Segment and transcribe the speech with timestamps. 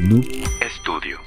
[0.00, 0.24] Noob
[0.62, 1.18] Estudio.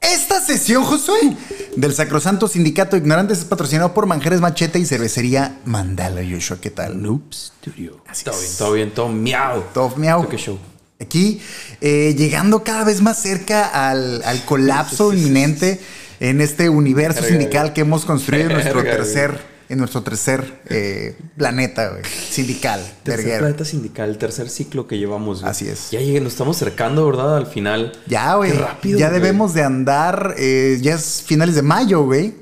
[0.00, 1.36] Esta sesión, Josué,
[1.76, 6.22] del Sacrosanto Sindicato de Ignorantes es patrocinado por Manjares Machete y Cervecería Mandala.
[6.22, 7.02] Joshua, ¿qué tal?
[7.02, 8.02] Noob Studio.
[8.08, 8.40] Así todo es.
[8.40, 9.64] bien, todo bien, todo miau.
[9.74, 10.26] Todo miau.
[10.28, 10.58] ¿Qué show?
[10.98, 11.42] Aquí,
[11.82, 15.82] eh, llegando cada vez más cerca al, al colapso inminente
[16.20, 21.88] en este universo sindical que hemos construido en nuestro tercer, en nuestro tercer eh, planeta
[21.90, 22.80] güey, sindical.
[23.02, 23.38] Tercer verguero.
[23.40, 25.40] planeta sindical, el tercer ciclo que llevamos.
[25.40, 25.50] güey.
[25.50, 25.90] Así es.
[25.90, 27.36] Ya llegué, nos estamos acercando, ¿verdad?
[27.36, 27.92] Al final.
[28.06, 28.52] Ya, güey.
[28.52, 29.20] Qué rápido, Ya güey.
[29.20, 30.34] debemos de andar.
[30.38, 32.34] eh, ya es finales de mayo, güey.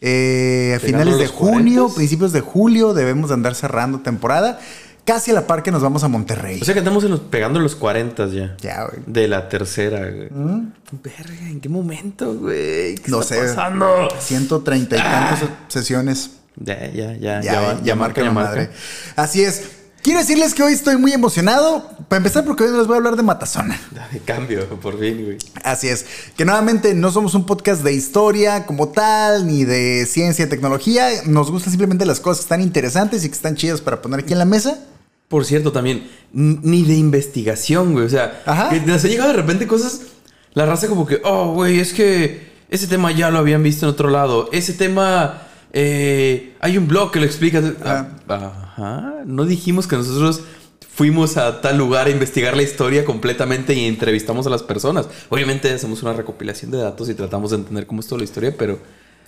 [0.00, 1.94] Eh, a finales de junio, 40s.
[1.94, 4.58] principios de julio, debemos de andar cerrando temporada.
[5.04, 6.60] Casi a la par que nos vamos a Monterrey.
[6.62, 8.56] O sea que estamos en los- pegando los 40 ya.
[8.60, 9.02] ya, güey.
[9.06, 10.28] De la tercera, güey.
[11.02, 12.94] Verga, ¿en qué momento, güey?
[12.96, 13.40] ¿Qué No está sé.
[13.40, 14.08] pasando?
[14.20, 16.30] 130 y tantas sesiones.
[16.56, 17.40] Ya, ya, ya.
[17.40, 18.70] Ya, ya, marca la madre.
[19.16, 19.62] Así es.
[20.02, 21.88] Quiero decirles que hoy estoy muy emocionado.
[22.08, 23.80] Para empezar, porque hoy les voy a hablar de Matazona.
[24.12, 25.38] De cambio, por fin, güey.
[25.62, 26.04] Así es.
[26.36, 31.08] Que nuevamente no somos un podcast de historia como tal, ni de ciencia y tecnología.
[31.26, 34.32] Nos gustan simplemente las cosas que están interesantes y que están chidas para poner aquí
[34.32, 34.78] en la mesa.
[35.28, 38.04] Por cierto, también, ni de investigación, güey.
[38.04, 38.70] O sea, Ajá.
[38.70, 40.00] que nos ha llegado de repente cosas.
[40.52, 43.92] La raza, como que, oh, güey, es que ese tema ya lo habían visto en
[43.92, 44.50] otro lado.
[44.52, 47.62] Ese tema, eh, hay un blog que lo explica.
[47.84, 49.14] Ah, Ajá.
[49.26, 50.42] No dijimos que nosotros
[50.94, 55.06] fuimos a tal lugar a investigar la historia completamente y entrevistamos a las personas.
[55.30, 58.54] Obviamente hacemos una recopilación de datos y tratamos de entender cómo es toda la historia,
[58.58, 58.78] pero.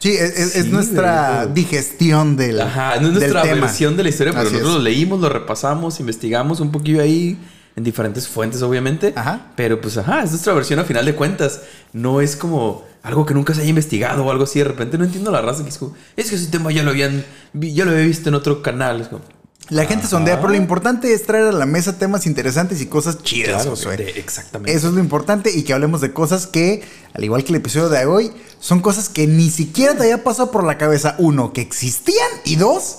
[0.01, 1.55] Sí, es, es- es Sí, nuestra güey.
[1.55, 3.63] digestión del, Ajá, no es nuestra tema.
[3.67, 4.79] versión de la historia, pero Así nosotros es.
[4.79, 7.39] lo leímos, lo repasamos, investigamos un poquillo ahí
[7.77, 9.13] en diferentes fuentes, obviamente.
[9.17, 9.53] Ajá.
[9.57, 11.63] Pero pues, ajá, es nuestra versión a final de cuentas.
[11.95, 14.59] No es como algo que nunca se haya investigado o algo así.
[14.59, 16.91] De repente no entiendo la raza que es como, es que ese tema ya lo
[16.91, 17.25] habían,
[17.55, 19.01] ya lo había visto en otro canal.
[19.03, 19.23] Es como,
[19.69, 23.23] La gente sondea, pero lo importante es traer a la mesa temas interesantes y cosas
[23.23, 23.97] chidas, claro, Josué.
[23.99, 24.77] de- exactamente.
[24.77, 26.83] Eso es lo importante y que hablemos de cosas que,
[27.15, 30.51] al igual que el episodio de hoy, son cosas que ni siquiera te había pasado
[30.51, 31.15] por la cabeza.
[31.19, 32.99] Uno, que existían y dos,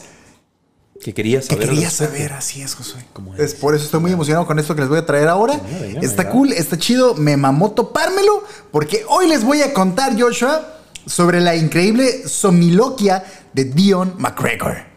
[1.02, 1.70] que querías que saber.
[1.70, 2.14] querías respecto.
[2.16, 2.34] saber.
[2.34, 3.06] Así es, Josué.
[3.14, 5.54] Como Es por eso estoy muy emocionado con esto que les voy a traer ahora.
[5.64, 6.34] Venga, venga, está venga.
[6.34, 7.16] cool, está chido.
[7.16, 13.24] Me mamó topármelo porque hoy les voy a contar, Joshua, sobre la increíble somiloquia
[13.54, 14.96] de Dion McGregor.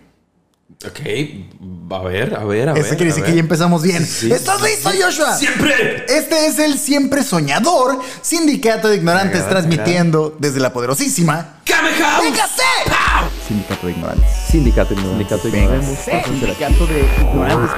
[0.87, 1.01] Ok,
[1.91, 2.85] a ver, a ver, a ver.
[2.85, 4.07] Eso quiere decir que ya empezamos bien.
[4.07, 4.31] Sí.
[4.31, 5.37] ¿Estás listo, Joshua?
[5.37, 6.07] ¡Siempre!
[6.09, 11.61] Este es el siempre soñador sindicato de ignorantes Venga, transmitiendo desde la poderosísima.
[11.65, 12.21] ¡Kamehameha!
[12.21, 12.63] ¡Véngase!
[13.49, 14.31] Sindicato de ignorantes.
[14.51, 17.71] Sindicato Sindicato Sindicato de ignorantes.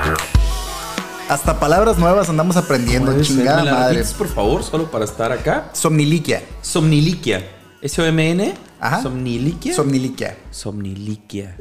[1.29, 3.95] Hasta palabras nuevas andamos aprendiendo, ¿Puedes chingada hacerme la madre.
[3.99, 5.71] repites, por favor, solo para estar acá?
[5.73, 6.43] Somniliquia.
[6.61, 7.47] Somniliquia.
[7.83, 8.53] S-O-M-N.
[8.81, 9.03] Ajá.
[9.03, 9.73] Somniliquia.
[9.75, 10.37] Somniliquia.
[10.51, 11.57] Somniliquia.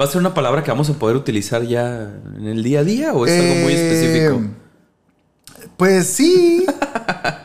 [0.00, 2.84] ¿Va a ser una palabra que vamos a poder utilizar ya en el día a
[2.84, 4.50] día o es algo muy Eh, específico?
[5.76, 6.66] Pues sí.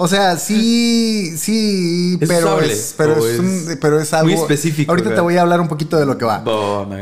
[0.00, 4.92] O sea, sí, sí, ¿Es pero es, pero es, un- pero es algo muy específico,
[4.92, 6.44] Ahorita te voy a hablar un poquito de lo que va.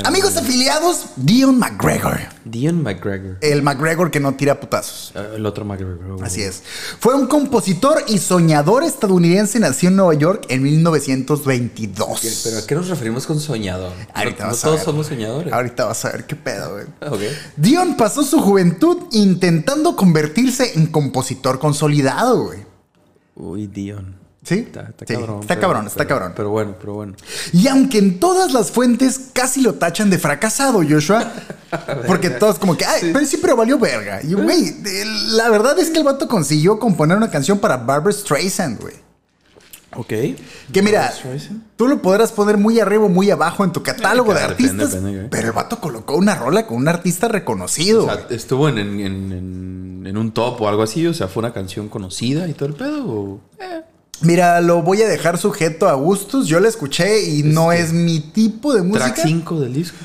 [0.05, 2.19] Amigos afiliados, Dion McGregor.
[2.47, 3.37] Dion McGregor.
[3.43, 5.13] El McGregor que no tira putazos.
[5.15, 6.25] Ah, el otro McGregor.
[6.25, 6.63] Así es.
[6.99, 12.41] Fue un compositor y soñador estadounidense, nació en Nueva York en 1922.
[12.45, 13.93] ¿Pero a qué nos referimos con soñador?
[14.15, 14.85] Ahorita vas a todos ver.
[14.87, 15.53] somos soñadores.
[15.53, 16.87] Ahorita vas a ver qué pedo, güey.
[17.13, 17.21] Ok.
[17.57, 22.65] Dion pasó su juventud intentando convertirse en compositor consolidado, güey.
[23.37, 24.17] Uy, Dion.
[24.43, 24.59] ¿Sí?
[24.61, 25.41] Está, está Sí, cabrón.
[25.41, 26.33] Está pero- cabrón, está pero- cabrón.
[26.37, 27.15] Pero bueno, pero bueno.
[27.53, 31.33] Y aunque en todas las fuentes casi lo tachan de fracasado, Joshua,
[32.07, 34.21] porque todos como que, ay, pero sí, pero valió verga.
[34.23, 34.77] Y, güey,
[35.33, 38.95] la verdad es que el vato consiguió componer una canción para Barbara Streisand, güey.
[39.97, 40.09] Ok.
[40.73, 41.13] Que mira,
[41.77, 45.29] tú lo podrás poner muy arriba o muy abajo en tu catálogo de artistas, depende,
[45.31, 48.05] pero el vato colocó una rola con un artista reconocido.
[48.05, 48.27] O sea.
[48.31, 51.07] ¿estuvo en, en- en- en- en un top o algo así?
[51.07, 53.05] O sea, ¿fue una canción conocida y todo el pedo?
[53.07, 53.41] o-
[54.23, 56.47] Mira, lo voy a dejar sujeto a gustos.
[56.49, 59.13] Yo la escuché y no es mi tipo de música.
[59.13, 59.99] Track 5 del disco.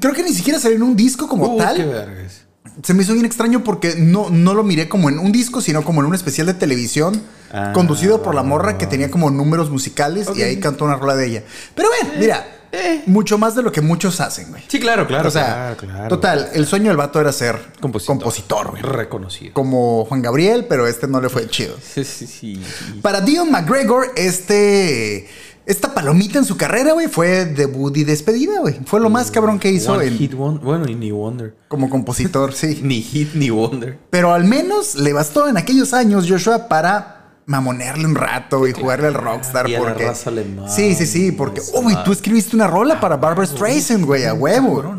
[0.00, 1.76] Creo que ni siquiera salió en un disco como Uh, tal.
[1.76, 2.42] qué vergas.
[2.82, 5.82] Se me hizo bien extraño porque no, no lo miré como en un disco, sino
[5.84, 7.20] como en un especial de televisión
[7.52, 7.72] Ah.
[7.74, 11.26] conducido por la morra que tenía como números musicales y ahí cantó una rola de
[11.26, 11.42] ella.
[11.74, 13.02] Pero bueno, mira, eh.
[13.06, 14.62] mucho más de lo que muchos hacen, güey.
[14.68, 15.28] Sí, claro, claro.
[15.28, 16.08] o sea, claro, claro.
[16.08, 18.16] total, el sueño del vato era ser Compositor.
[18.18, 18.82] compositor, güey.
[18.82, 19.52] Reconocido.
[19.54, 21.74] Como Juan Gabriel, pero este no le fue chido.
[21.94, 22.60] Sí, sí, sí.
[23.02, 25.28] Para Dion McGregor, este.
[25.66, 28.80] Esta palomita en su carrera, güey, fue debut y despedida, güey.
[28.86, 31.54] Fue lo más cabrón que hizo One en- hit one- Bueno, y ni Wonder.
[31.68, 32.80] como compositor, sí.
[32.82, 33.98] Ni hit ni Wonder.
[34.08, 37.17] Pero al menos le bastó en aquellos años, Joshua, para
[37.48, 40.94] mamonearle un rato y jugarle al rockstar Y a la porque raza le mama sí
[40.94, 44.94] sí sí porque uy tú escribiste una rola para Barbara Streisand güey a huevo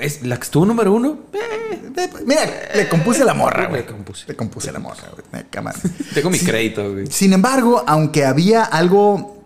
[0.00, 1.18] ¿Es la que estuvo número uno?
[1.32, 1.90] Eh,
[2.24, 2.40] mira
[2.74, 4.24] le compuse la morra güey Le compuse.
[4.28, 5.44] le compuse la morra güey.
[6.14, 7.06] Tengo mi crédito, güey.
[7.08, 9.42] sin embargo aunque había algo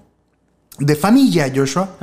[0.79, 1.97] de familia Joshua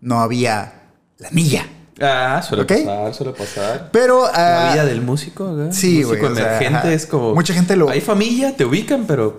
[0.00, 0.80] no había
[1.18, 1.66] la milla
[2.00, 3.90] Ah, suele pasar, suele pasar.
[3.92, 5.72] pero La ah, vida del músico, güey.
[5.72, 7.34] sí, músico güey, o sea, emergente es como.
[7.34, 9.38] Mucha gente lo- Hay familia, te ubican, pero.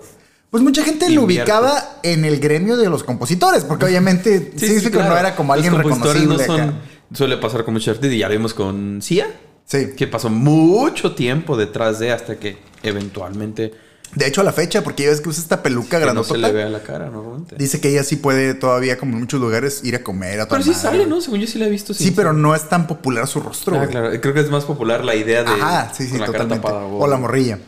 [0.50, 4.88] Pues mucha gente lo ubicaba en el gremio de los compositores, porque obviamente sí, sí,
[4.90, 5.08] claro.
[5.10, 6.46] no era como Los alguien compositores reconocible.
[6.56, 6.78] No son, acá.
[7.12, 9.26] suele pasar con muchos artistas y ya vimos con Cia,
[9.64, 9.88] Sí.
[9.96, 13.72] que pasó mucho tiempo detrás de hasta que eventualmente
[14.14, 16.38] De hecho, a la fecha, porque ya ves que usa esta peluca que no se
[16.38, 17.56] le vea la cara normalmente.
[17.56, 20.62] Dice que ella sí puede todavía, como en muchos lugares, ir a comer a Pero
[20.62, 20.82] sí madre.
[20.82, 21.20] sale, ¿no?
[21.20, 21.92] Según yo sí la he visto.
[21.94, 23.74] Sí, pero no es tan popular su rostro.
[23.74, 23.90] Ah, güey.
[23.90, 24.20] claro.
[24.20, 25.50] Creo que es más popular la idea de.
[25.50, 26.66] Ajá, sí, sí, con la cara totalmente.
[26.66, 27.58] tapada, o la morrilla.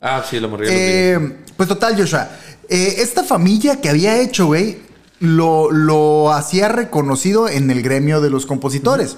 [0.00, 0.70] Ah, sí, la morrilla.
[0.72, 2.28] Eh, pues total, Joshua.
[2.68, 4.78] eh, esta familia que había hecho, güey,
[5.18, 9.16] lo, lo hacía reconocido en el gremio de los compositores.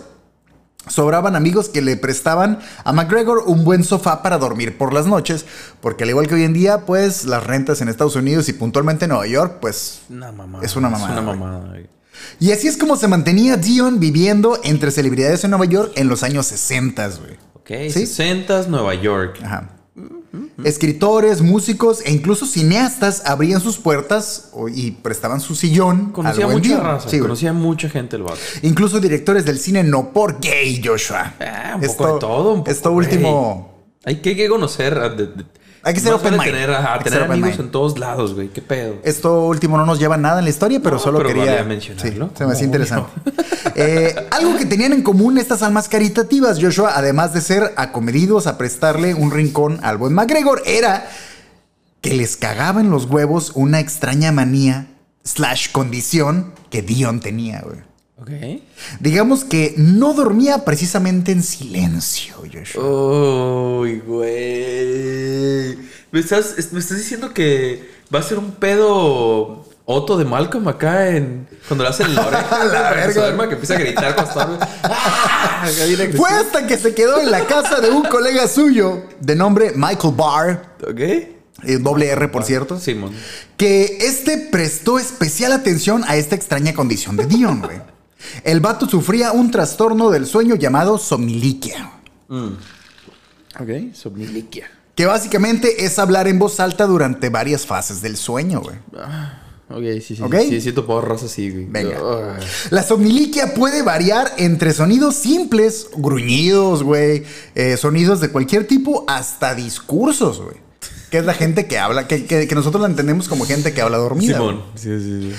[0.89, 5.47] Sobraban amigos que le prestaban a McGregor un buen sofá para dormir por las noches,
[5.81, 9.05] porque al igual que hoy en día, pues las rentas en Estados Unidos y puntualmente
[9.05, 10.03] en Nueva York, pues...
[10.09, 10.65] Una mamada.
[10.65, 11.77] es una mamada, Es una mamada.
[12.41, 16.23] Y así es como se mantenía Dion viviendo entre celebridades en Nueva York en los
[16.23, 17.37] años 60, güey.
[17.55, 18.07] Ok, ¿Sí?
[18.07, 19.39] 60 Nueva York.
[19.43, 19.78] Ajá.
[20.65, 26.59] Escritores, músicos e incluso cineastas abrían sus puertas y prestaban su sillón Conocía al buen
[26.59, 26.83] mucha Dion.
[26.87, 27.09] raza.
[27.09, 27.29] Sí, güey.
[27.29, 28.39] conocía mucha gente el vato.
[28.63, 31.35] Incluso directores del cine no por gay, Joshua.
[31.41, 32.53] Ah, un Esto- poco de todo.
[32.53, 33.75] Un poco, esto último.
[34.05, 34.95] Hay que, conocer.
[35.17, 35.45] de-
[35.83, 36.53] Hay que ser open vale mind.
[36.53, 37.61] Tener, ajá, Hay tener amigos mind.
[37.61, 38.49] en todos lados, güey.
[38.49, 38.97] ¿Qué pedo?
[39.05, 41.45] Esto último no nos lleva a nada en la historia, pero No, solo pero quería
[41.47, 42.27] valía mencionarlo.
[42.27, 43.11] Sí, se me hacía interesante.
[43.75, 48.59] Eh, algo que tenían en común estas almas caritativas, Joshua, además de ser acomedidos a
[48.59, 51.09] prestarle un rincón al buen McGregor, era
[52.01, 54.87] que les cagaba en los huevos una extraña manía
[55.25, 57.79] slash condición que Dion tenía, güey.
[58.21, 58.31] Ok.
[59.01, 62.83] Digamos que no dormía precisamente en silencio, Joshua.
[63.81, 65.79] Uy, güey.
[66.11, 70.67] ¿Me estás, es- me estás diciendo que va a ser un pedo Otto de Malcolm
[70.69, 71.47] acá en.
[71.67, 72.65] Cuando le hacen la oreja.
[72.65, 73.49] La verga.
[73.49, 74.17] que empieza a gritar.
[74.83, 75.63] ¡Ah!
[75.65, 76.13] Agresivo.
[76.19, 80.15] Fue hasta que se quedó en la casa de un colega suyo de nombre Michael
[80.17, 80.99] Barr, Ok.
[81.01, 81.29] eh,
[81.81, 83.13] doble R por cierto, Simón.
[83.57, 87.81] que este prestó especial atención a esta extraña condición de Dion, güey.
[88.45, 91.93] El vato sufría un trastorno del sueño llamado somniliquia,
[92.29, 93.93] Ok.
[93.95, 94.71] Somniliquia.
[94.95, 98.77] que básicamente es hablar en voz alta durante varias fases del sueño, güey.
[99.71, 100.23] Ok, sí, sí.
[100.23, 100.35] Ok.
[100.49, 101.67] Sí, siento porras así, güey.
[101.69, 101.99] Venga.
[102.39, 102.45] Ay.
[102.71, 107.25] La somniliquia puede variar entre sonidos simples, gruñidos, güey,
[107.55, 110.57] eh, sonidos de cualquier tipo, hasta discursos, güey.
[111.11, 113.81] Que es la gente que habla, que, que- que nosotros la entendemos como gente que
[113.83, 114.39] habla dormida.
[114.39, 114.51] güey.
[114.51, 114.65] Simón.
[114.75, 115.37] Sí, sí, sí.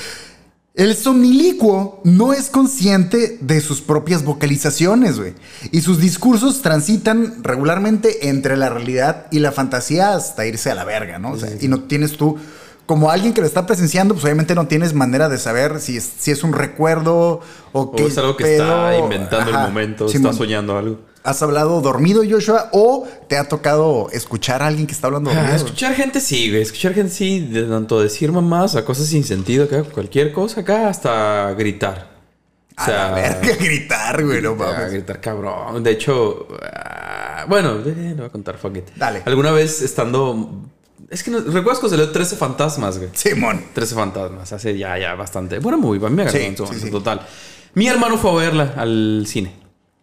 [0.76, 5.34] El somnilicuo no es consciente de sus propias vocalizaciones, güey.
[5.72, 10.86] Y sus discursos transitan regularmente entre la realidad y la fantasía hasta irse a la
[10.86, 11.32] verga, ¿no?
[11.32, 12.38] O sea, y no tienes tú,
[12.86, 16.10] como alguien que lo está presenciando, pues obviamente no tienes manera de saber si es,
[16.18, 18.64] si es un recuerdo o O qué es algo que pedo.
[18.64, 21.00] está inventando Ajá, el momento, está soñando algo.
[21.24, 22.70] ¿Has hablado dormido, Joshua?
[22.72, 25.56] ¿O te ha tocado escuchar a alguien que está hablando Ah, dormido?
[25.56, 26.62] escuchar gente sí, güey.
[26.62, 30.88] Escuchar gente sí, de tanto decir mamás a cosas sin sentido acá, cualquier cosa acá,
[30.90, 32.10] hasta gritar.
[32.78, 34.92] O a la verga, gritar, güey, no mames.
[34.94, 35.84] gritar cabrón.
[35.84, 38.90] De hecho, ah, bueno, eh, lo voy a contar, fuck it.
[38.96, 39.22] Dale.
[39.26, 40.64] Alguna vez estando.
[41.10, 43.10] Es que no, recuerdas cuando salió 13 fantasmas, güey.
[43.14, 43.66] Simón.
[43.74, 45.60] 13 fantasmas, hace ya, ya bastante.
[45.60, 46.92] Bueno, muy, a mí me agarró Sí, en su sí, momento, sí.
[46.92, 47.22] total.
[47.74, 49.54] Mi hermano fue a verla al cine.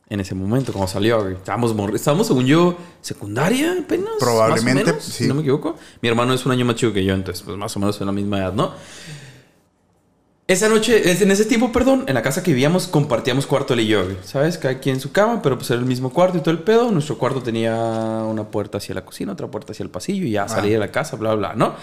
[0.09, 1.29] En ese momento, cuando salió.
[1.29, 4.11] Estábamos, estábamos, según yo, secundaria apenas.
[4.21, 5.25] Probablemente, Más o menos, sí.
[5.25, 5.77] Si no me equivoco.
[6.01, 8.07] Mi hermano es un año más chico que yo, entonces, pues más o menos en
[8.07, 8.73] la misma edad, ¿no?
[10.49, 13.89] Esa noche, en ese tiempo, perdón, en la casa que vivíamos compartíamos cuarto él y
[13.89, 14.05] yo.
[14.23, 14.59] ¿Sabes?
[14.59, 16.93] Cada quien en su cama, pero pues era el mismo cuarto y todo el pedo.
[16.93, 20.47] Nuestro cuarto tenía una puerta hacia la cocina, otra puerta hacia el pasillo y ya
[20.47, 21.75] salí de la casa, bla, bla, ¿no?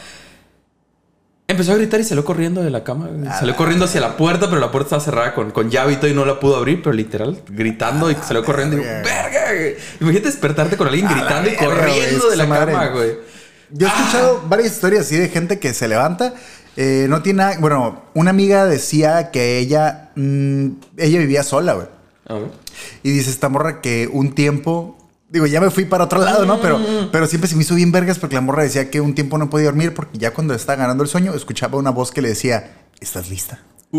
[1.53, 3.07] Empezó a gritar y salió corriendo de la cama.
[3.07, 3.25] güey.
[3.31, 6.09] Salió corriendo hacia la puerta, pero la puerta estaba cerrada con, con llave y todo
[6.09, 8.75] y no la pudo abrir, pero literal, gritando y salió corriendo.
[8.75, 9.09] Y digo, verga.
[9.31, 9.53] ¡verga!
[9.53, 9.75] güey".
[10.01, 13.11] Imagínate despertarte con alguien gritando y corriendo de la cama, güey.
[13.71, 16.33] Yo he escuchado varias historias así de gente que se levanta.
[16.75, 17.57] eh, no tiene nada.
[17.59, 20.11] Bueno, una amiga decía que ella.
[20.15, 20.67] mm,
[20.97, 21.87] ella vivía sola, güey.
[23.03, 24.97] Y dice esta morra que un tiempo.
[25.33, 26.61] Digo, ya me fui para otro lado, ¿no?
[26.61, 26.79] Pero,
[27.11, 29.49] pero siempre se me hizo bien vergas porque la morra decía que un tiempo no
[29.49, 32.71] podía dormir porque ya cuando estaba ganando el sueño escuchaba una voz que le decía:
[33.01, 33.59] ¿Estás lista?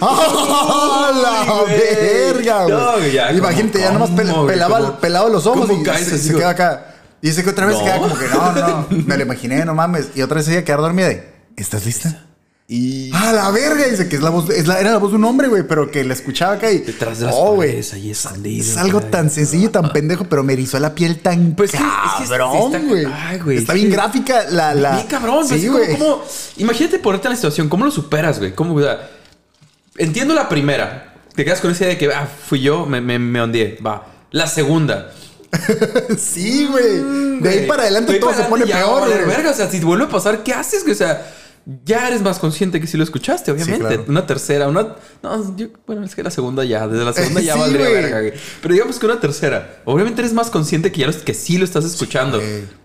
[0.00, 1.76] ¡Ah, la güey!
[1.76, 2.76] verga, güey!
[2.76, 6.18] No, ya, Imagínate, ya ¿cómo, nomás pel- pelaba, ¿Cómo- pelaba los ojos y caes se,
[6.18, 6.86] se queda acá.
[7.20, 7.80] Y dice que otra vez No.
[7.80, 10.08] se queda como que no, no, me lo imaginé, no mames.
[10.16, 12.26] Y otra vez ella quedar dormida de, ¿estás lista?
[12.74, 13.84] Y Ah, la verga.
[13.86, 15.90] Dice que es la voz, es la- era la voz de un hombre, güey, pero
[15.90, 16.78] que la escuchaba acá y.
[16.78, 17.68] detrás de las Oh, güey.
[17.68, 18.10] paredes ahí.
[18.10, 21.86] Es algo tan sencillo tan pendejo, pero me erizó la piel tan Pues es que
[22.30, 22.78] cabrón, está-
[23.42, 23.58] güey.
[23.58, 24.74] Está es bien que- gráfica la...
[24.74, 24.94] la...
[24.94, 25.92] Bien cabrón, Sí, sí, güey.
[25.98, 26.22] ¿cómo,
[26.56, 28.54] imagínate ponerte en la situación, ¿cómo lo superas, güey?
[28.54, 29.10] ¿Cómo, o sea,
[29.98, 31.14] entiendo la primera.
[31.34, 33.78] Te quedas con esa idea de que, ah, fui yo, me, me, me ondeé.
[33.86, 34.06] Va.
[34.30, 35.12] La segunda.
[36.18, 36.84] Sí, güey.
[37.40, 39.36] De ahí Güey, para adelante todo para se pone ya peor, valer güey.
[39.36, 39.50] verga.
[39.50, 40.94] O sea, si te vuelve a pasar, ¿qué haces, güey?
[40.94, 41.26] O sea,
[41.84, 43.80] ya eres más consciente que si lo escuchaste, obviamente.
[43.80, 44.04] claro.
[44.08, 44.96] Una tercera, una.
[45.22, 48.20] No, yo, bueno, es que la segunda ya, desde la segunda ya Sí, valdría verga,
[48.20, 48.32] güey.
[48.60, 49.82] Pero digamos que una tercera.
[49.84, 52.40] Obviamente eres más consciente que ya lo- que sí lo estás escuchando.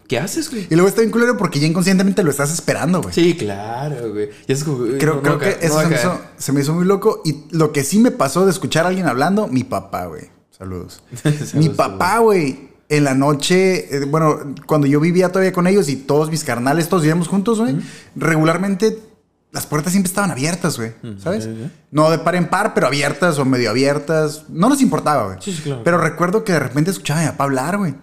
[0.08, 0.68] ¿Qué haces, güey?
[0.70, 3.14] Y luego está bien culero porque ya inconscientemente lo estás esperando, güey.
[3.14, 4.30] Sí, claro, güey.
[4.48, 6.62] Y es como, Creo, no, creo no que no eso se, me hizo, se me
[6.62, 7.22] hizo muy loco.
[7.26, 10.30] Y lo que sí me pasó de escuchar a alguien hablando, mi papá, güey.
[10.58, 11.04] Saludos.
[11.56, 15.96] mi papá, güey, en la noche, eh, bueno, cuando yo vivía todavía con ellos y
[15.96, 17.77] todos mis carnales, todos vivíamos juntos, güey,
[18.15, 18.98] regularmente
[19.51, 20.94] las puertas siempre estaban abiertas, güey.
[21.17, 21.48] ¿Sabes?
[21.89, 24.44] No de par en par, pero abiertas o medio abiertas.
[24.50, 25.38] No nos importaba, güey.
[25.41, 25.82] Sí, sí, claro.
[25.84, 27.96] Pero recuerdo que de repente escuchaba a mi papá hablar, güey.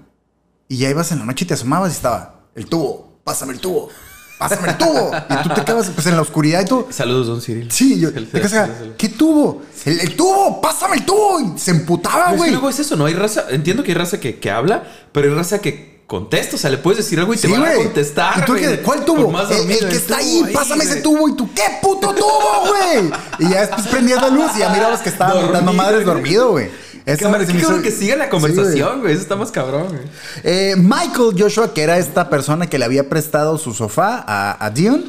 [0.69, 3.61] Y ya ibas en la noche y te asomabas y estaba, el tubo, pásame el
[3.61, 3.91] tubo,
[4.39, 5.11] pásame el tubo.
[5.29, 7.71] y tú te quedabas pues en la oscuridad y tú, Saludos, don Cyril.
[7.71, 8.09] Sí, yo.
[8.99, 9.63] ¿Qué tubo?
[9.85, 11.41] El, el tubo, pásame el tubo.
[11.41, 12.51] Y se emputaba, Pero es que güey.
[12.53, 13.07] luego es eso, ¿no?
[13.07, 16.57] Hay raza, entiendo que hay raza que, que habla, pero hay raza que contesta.
[16.57, 18.39] O sea, le puedes decir algo y te Sí, van a contestar.
[18.39, 18.55] ¿Y tú?
[18.83, 19.31] ¿Cuál tubo?
[19.31, 21.29] más El, que está ahí, pásame ese tubo.
[21.29, 23.11] Y tú, ¿qué puto tubo, güey?
[23.41, 26.51] Y ya después prendías la luz y ya mirabas que estaba Dormido, dando madres dormido,
[26.53, 26.71] güey.
[27.05, 29.13] Qué me hizo- que siga la Sí, conversación, güey.
[29.13, 30.01] Eso está más cabrón, güey.
[30.43, 34.71] Eh, Michael Joshua, que era esta persona que le había prestado su sofá a, a
[34.71, 35.05] Dion,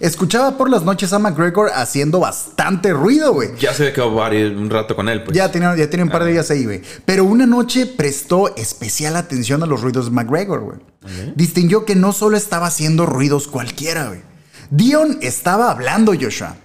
[0.00, 3.50] escuchaba por las noches a McGregor haciendo bastante ruido, güey.
[3.58, 5.36] Ya se ve que va varios- un rato con él, pues.
[5.36, 6.82] Ya tenía, ya tenía un par de días ahí, güey.
[7.04, 10.78] Pero una noche prestó especial atención a los ruidos de McGregor, güey.
[11.34, 14.22] Distinguió que no solo estaba haciendo ruidos cualquiera, güey.
[14.70, 16.56] Dion estaba hablando, Joshua.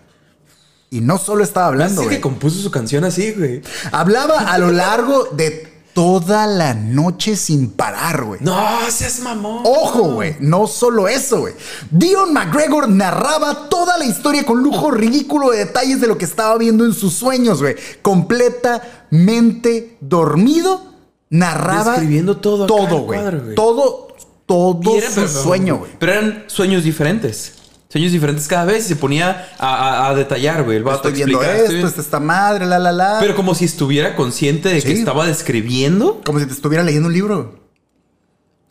[0.89, 2.17] Y no solo estaba hablando, güey.
[2.17, 3.61] que compuso su canción así, güey.
[3.93, 8.39] Hablaba a lo largo de toda la noche sin parar, güey.
[8.41, 8.55] No,
[8.89, 9.61] seas mamón.
[9.65, 11.53] Ojo, güey, no solo eso, güey.
[11.89, 16.57] Dion McGregor narraba toda la historia con lujo ridículo de detalles de lo que estaba
[16.57, 17.75] viendo en sus sueños, güey.
[18.01, 20.81] Completamente dormido,
[21.29, 23.55] narraba Describiendo todo todo, güey.
[23.55, 24.07] Todo,
[24.45, 25.91] todo su sueño, güey.
[25.99, 27.60] Pero eran sueños diferentes.
[27.91, 30.77] Sueños diferentes cada vez y se ponía a, a- a detallar, güey.
[30.77, 33.17] El vato Estoy viendo esto, estoy esta esta madre, la, la, la.
[33.19, 36.21] Pero como si estuviera consciente de que estaba describiendo.
[36.25, 37.59] Como si te estuviera leyendo un libro.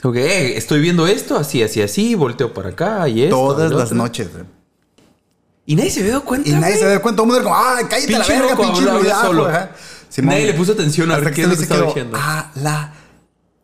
[0.03, 3.37] Ok, estoy viendo esto, así, así, así, volteo para acá y esto.
[3.37, 3.97] Todas y las otro.
[3.99, 4.45] noches, güey.
[5.67, 6.49] Y nadie se había dado cuenta.
[6.49, 7.23] Y nadie se da cuenta.
[7.23, 9.49] Todo el mundo era como, ¡ay, cállate Pinche la verga, pinche hablaba ruidajo", solo.
[10.09, 10.29] Simón.
[10.35, 12.17] Nadie le puso atención a ver qué es lo que estaba diciendo.
[12.19, 12.93] A la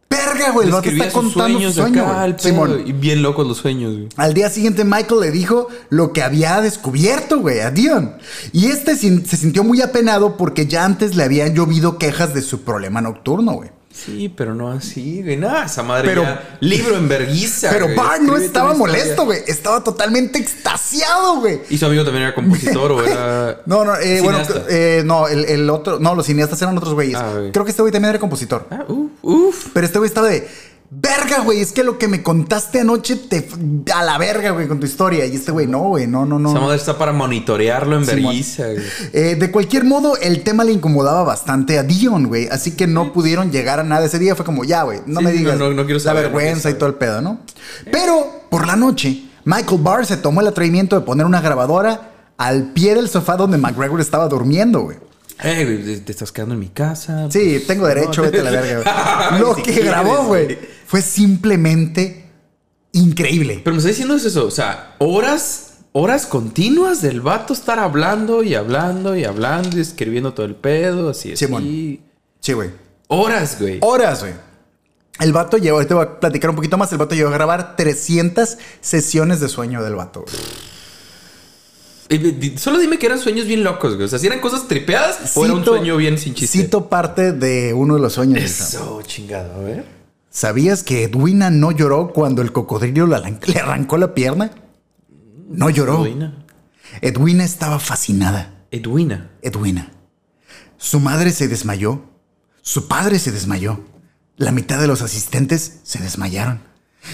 [0.09, 0.69] verga, güey.
[0.69, 2.83] El vato está sus contando sueños su sueño, acá, Simón.
[2.87, 4.09] Y bien locos los sueños, güey.
[4.17, 8.17] Al día siguiente Michael le dijo lo que había descubierto, güey, a Dion.
[8.53, 12.63] Y este se sintió muy apenado porque ya antes le habían llovido quejas de su
[12.63, 13.76] problema nocturno, güey.
[13.97, 15.37] Sí, pero no así, güey.
[15.39, 17.71] Nada, esa madre Pero- ya libro en verguiza.
[17.71, 17.97] Pero güey.
[17.97, 19.41] Bart no estaba molesto, güey.
[19.47, 21.61] Estaba totalmente extasiado, güey.
[21.71, 23.61] ¿Y su amigo también era compositor o era.
[23.67, 27.17] No, no, eh, bueno, eh, no, el, el otro, no, los cineastas eran otros güeyes.
[27.17, 27.53] Ah, güey.
[27.53, 28.67] Creo que este güey también era compositor.
[28.71, 29.69] Ah, uf.
[29.73, 30.47] Pero este güey estaba de,
[30.91, 33.49] verga, güey, es que lo que me contaste anoche te...
[33.95, 35.27] A la verga, güey, con tu historia.
[35.27, 36.51] Y este güey, no, güey, no, no, no.
[36.51, 38.85] Esa madre está para monitorearlo en verguiza, güey.
[39.13, 42.49] Eh, de cualquier modo, el tema le incomodaba bastante a Dion, güey.
[42.49, 44.35] Así que no pudieron llegar a nada ese día.
[44.35, 46.37] Fue como, ya, güey, no Sí, me digas no, no, no quiero la saber, no
[46.37, 47.41] vergüenza y todo el pedo, ¿no?
[47.91, 52.73] Pero por la noche, Michael Barr se tomó el atrevimiento de poner una grabadora al
[52.73, 54.99] pie del sofá donde McGregor estaba durmiendo, güey.
[55.43, 57.31] Eh, güey, te- estás quedando en mi casa.
[57.31, 59.41] Sí, tengo derecho, No, vete a la verga, güey.
[59.41, 62.25] Lo Si que quieres, grabó, güey, fue simplemente
[62.93, 63.61] increíble.
[63.63, 68.43] Pero me está diciendo es eso, o sea, horas, horas continuas del vato estar hablando
[68.43, 71.37] y hablando y hablando y escribiendo todo el pedo, así.
[71.37, 71.63] Simón.
[72.41, 72.71] Sí, güey.
[73.09, 73.79] Horas, güey.
[73.83, 74.33] Horas, güey.
[75.21, 77.77] El vato llegó, ahorita voy a platicar un poquito más, el vato llegó a grabar
[77.77, 80.37] 300 sesiones de sueño del vato, güey.
[82.09, 84.05] Di- Solo dime que eran sueños bien locos, güey.
[84.05, 86.59] O sea, si eran cosas tripeadas o era un Cito- sueño bien sin chiste.
[86.63, 88.35] Cito parte de uno de los sueños.
[88.35, 88.45] güey.
[88.45, 89.85] Eso, chingado, a ver.
[90.31, 94.51] ¿Sabías que Edwina no lloró cuando el cocodrilo le arrancó la pierna?
[95.49, 96.05] No lloró.
[96.05, 96.45] Edwina.
[97.01, 98.67] Edwina estaba fascinada.
[98.71, 99.31] Edwina.
[99.43, 99.91] Edwina.
[100.77, 102.03] Su madre se desmayó.
[102.63, 103.81] Su padre se desmayó.
[104.37, 106.61] La mitad de los asistentes se desmayaron.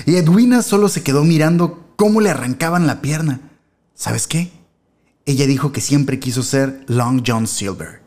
[0.07, 3.41] Y Edwina solo se quedó mirando cómo le arrancaban la pierna.
[3.95, 4.51] ¿Sabes qué?
[5.27, 8.01] Ella dijo que siempre quiso ser Long John Silver.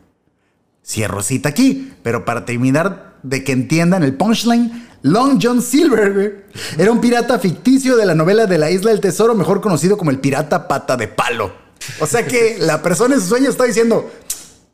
[0.84, 6.32] Cierro cita aquí, pero para terminar de que entiendan el punchline, Long John Silver, güey,
[6.78, 10.10] era un pirata ficticio de la novela de la Isla del Tesoro, mejor conocido como
[10.10, 11.52] el pirata pata de palo.
[12.00, 14.10] O sea que la persona en su sueño está diciendo,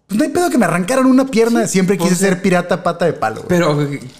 [0.07, 2.83] pues no hay pedo que me arrancaran una pierna, siempre quise o sea- ser pirata
[2.83, 3.37] pata de palo.
[3.43, 3.49] güey".
[3.49, 3.79] Pero,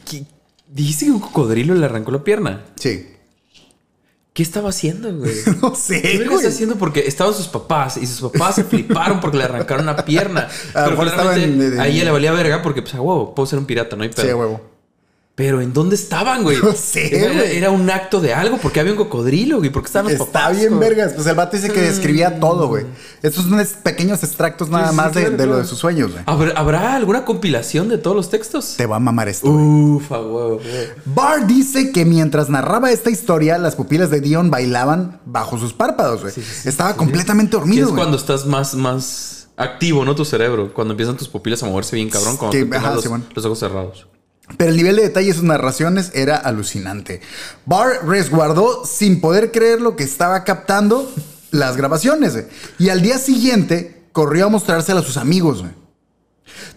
[0.09, 0.25] ¿qué-
[0.73, 2.65] ¿dijiste que un cocodrilo le arrancó la pierna?
[2.77, 3.07] Sí.
[4.33, 5.33] ¿Qué estaba haciendo, güey?
[5.61, 6.37] No sé, ¿Qué güey.
[6.37, 6.77] está haciendo?
[6.77, 10.49] Porque estaban sus papás y sus papás se fliparon porque le arrancaron una pierna.
[10.73, 13.59] Pero claramente de- de- a ella le valía verga porque, pues, a huevo, puedo ser
[13.59, 14.25] un pirata, no hay pedo.
[14.25, 14.61] Sí, a huevo.
[15.43, 16.57] Pero ¿en dónde estaban, güey?
[16.63, 17.57] No sé, era, güey.
[17.57, 20.57] era un acto de algo, porque había un cocodrilo, güey, porque estaban los Está papás.
[20.57, 20.89] bien, güey.
[20.89, 21.15] vergas.
[21.15, 22.87] Pues el vato dice que describía todo, güey.
[23.23, 26.23] Estos son pequeños extractos nada sí, más de, claro, de lo de sus sueños, güey.
[26.27, 28.75] ¿Habrá, habrá alguna compilación de todos los textos?
[28.77, 29.51] Te va a mamar esto.
[29.51, 29.65] güey.
[29.65, 30.89] Uf, a huevo, güey.
[31.07, 36.21] Barr dice que mientras narraba esta historia, las pupilas de Dion bailaban bajo sus párpados,
[36.23, 36.35] güey.
[36.65, 40.15] Estaba completamente dormido, es cuando estás más, más activo, ¿no?
[40.15, 40.73] Tu cerebro.
[40.73, 44.07] Cuando empiezan tus pupilas a moverse bien cabrón, cuando Que- ajá, los ojos cerrados.
[44.57, 47.21] Pero el nivel de detalle de sus narraciones era alucinante.
[47.65, 51.11] Barr resguardó sin poder creer lo que estaba captando
[51.51, 52.37] las grabaciones.
[52.79, 55.65] Y al día siguiente corrió a mostrársela a sus amigos.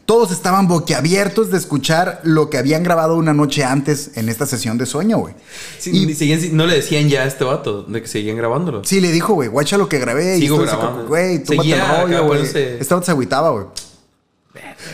[0.05, 4.77] Todos estaban boquiabiertos de escuchar lo que habían grabado una noche antes en esta sesión
[4.77, 5.33] de sueño, güey.
[5.79, 8.83] Sí, Y- seguían- no le decían ya a este vato de que seguían grabándolo.
[8.85, 10.37] Sí, le dijo, güey, guacha lo que grabé.
[10.37, 11.07] Sigo y grabando.
[11.07, 12.43] Güey, túmbate el rollo, güey.
[12.43, 13.65] Este vato se agüitaba, güey.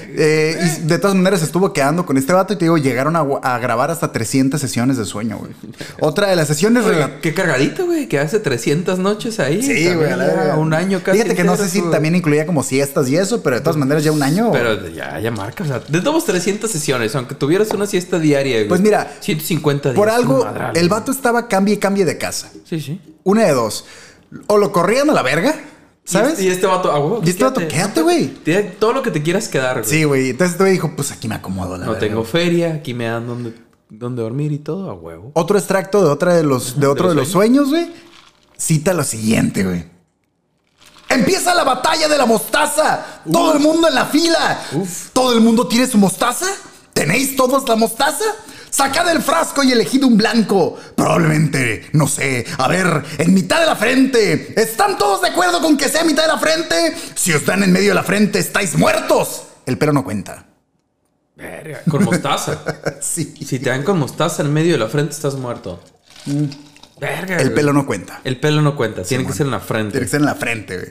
[0.10, 3.20] Eh, y de todas maneras estuvo quedando con este vato y te digo, llegaron a,
[3.44, 5.52] a grabar hasta 300 sesiones de sueño, güey.
[6.00, 6.86] Otra de las sesiones...
[6.86, 9.62] Oye, rela- qué cargadito, güey, que hace 300 noches ahí.
[9.62, 10.12] Sí, güey.
[10.58, 11.18] Un año casi.
[11.20, 14.04] Fíjate que no sé si también incluía como siestas y eso, pero de todas maneras
[14.04, 14.52] ya un año.
[14.52, 18.58] Pero ya, ya marca, o sea, de todos 300 sesiones, aunque tuvieras una siesta diaria,
[18.58, 18.68] güey.
[18.68, 19.96] Pues mira, 150 días.
[19.96, 21.00] por algo, madral, el güey.
[21.00, 22.50] vato estaba cambie y cambie de casa.
[22.66, 23.00] Sí, sí.
[23.24, 23.86] Una de dos.
[24.48, 25.56] O lo corrían a la verga,
[26.12, 26.42] ¿sabes?
[26.42, 28.28] Y, este vato, ah, güey, Y este vato, quédate, güey.
[28.28, 29.90] Tiene todo lo que te quieras quedar, güey.
[29.90, 30.30] Sí, güey.
[30.30, 33.28] Entonces este güey dijo, pues aquí me acomodo, la No tengo feria, aquí me dan
[33.28, 33.54] donde,
[33.90, 35.32] donde dormir y todo, a huevo.
[35.34, 37.92] Otro extracto de otra de los de otro de los los sueños, güey.
[38.58, 39.86] Cita lo siguiente, güey.
[41.10, 43.22] Empieza la batalla de la mostaza.
[43.30, 44.62] Todo el mundo en la fila.
[45.12, 46.46] Todo el mundo tiene su mostaza.
[46.94, 48.26] ¿Tenéis todos la mostaza?
[48.72, 50.80] Sacad el frasco y elegid un blanco.
[50.96, 54.54] Probablemente, no sé, a ver, en mitad de la frente.
[54.60, 56.96] ¿Están todos de acuerdo con que sea mitad de la frente?
[57.14, 59.44] Si os dan en medio de la frente, estáis muertos.
[59.66, 60.46] El pelo no cuenta.
[61.36, 62.64] Verga, con mostaza.
[63.02, 63.34] Sí.
[63.46, 65.84] si te dan con mostaza en medio de la frente, estás muerto.
[67.00, 67.36] Verga.
[67.36, 67.40] Mm.
[67.40, 67.56] El güey.
[67.56, 68.22] pelo no cuenta.
[68.24, 70.00] El pelo no cuenta, tiene que ser en la Tiene frente.
[70.00, 70.90] que ser en la frente, güey.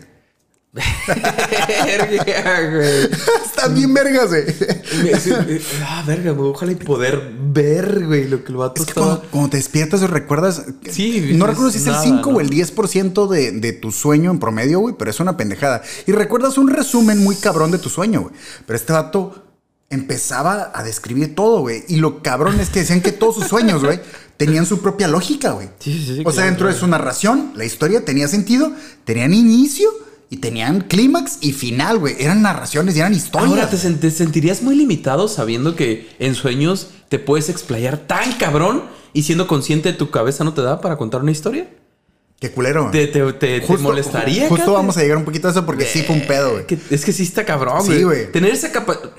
[0.73, 3.09] Verga, güey.
[3.45, 4.45] Están bien vergas, güey.
[4.47, 6.51] Eh, Ah, verga, güey.
[6.51, 9.57] Ojalá y poder ver, güey, lo que el vato Es que estaba- cuando, cuando te
[9.57, 10.63] despiertas, recuerdas.
[10.91, 12.37] Sí, No recuerdo si es el nada, 5 ¿no?
[12.37, 15.83] o el 10% de, de tu sueño en promedio, güey, pero es una pendejada.
[16.07, 18.35] Y recuerdas un resumen muy cabrón de tu sueño, güey.
[18.67, 19.45] Pero este vato
[19.91, 21.85] empezaba a describir todo, güey.
[21.89, 24.01] Y lo cabrón es que decían que todos sus sueños, güey,
[24.37, 25.69] tenían su propia lógica, güey.
[25.81, 28.73] Sí, sí, sí, o sea, claro, dentro de su narración, la historia tenía sentido,
[29.05, 29.91] tenían inicio
[30.33, 32.15] y tenían clímax y final, güey.
[32.21, 33.51] Eran narraciones y eran historias.
[33.51, 38.85] Ahora te, te sentirías muy limitado sabiendo que en sueños te puedes explayar tan cabrón
[39.13, 41.69] y siendo consciente de tu cabeza no te da para contar una historia.
[42.39, 42.89] Qué culero.
[42.93, 44.49] ¿Te, te, te- te molestaría?
[44.49, 44.71] Justo Kate?
[44.77, 46.65] vamos a llegar un poquito a eso porque sí fue un pedo, güey.
[46.91, 48.05] Es que sí está cabrón, Sí, güey.
[48.05, 48.33] güey.
[48.33, 49.11] Tener esa capacidad.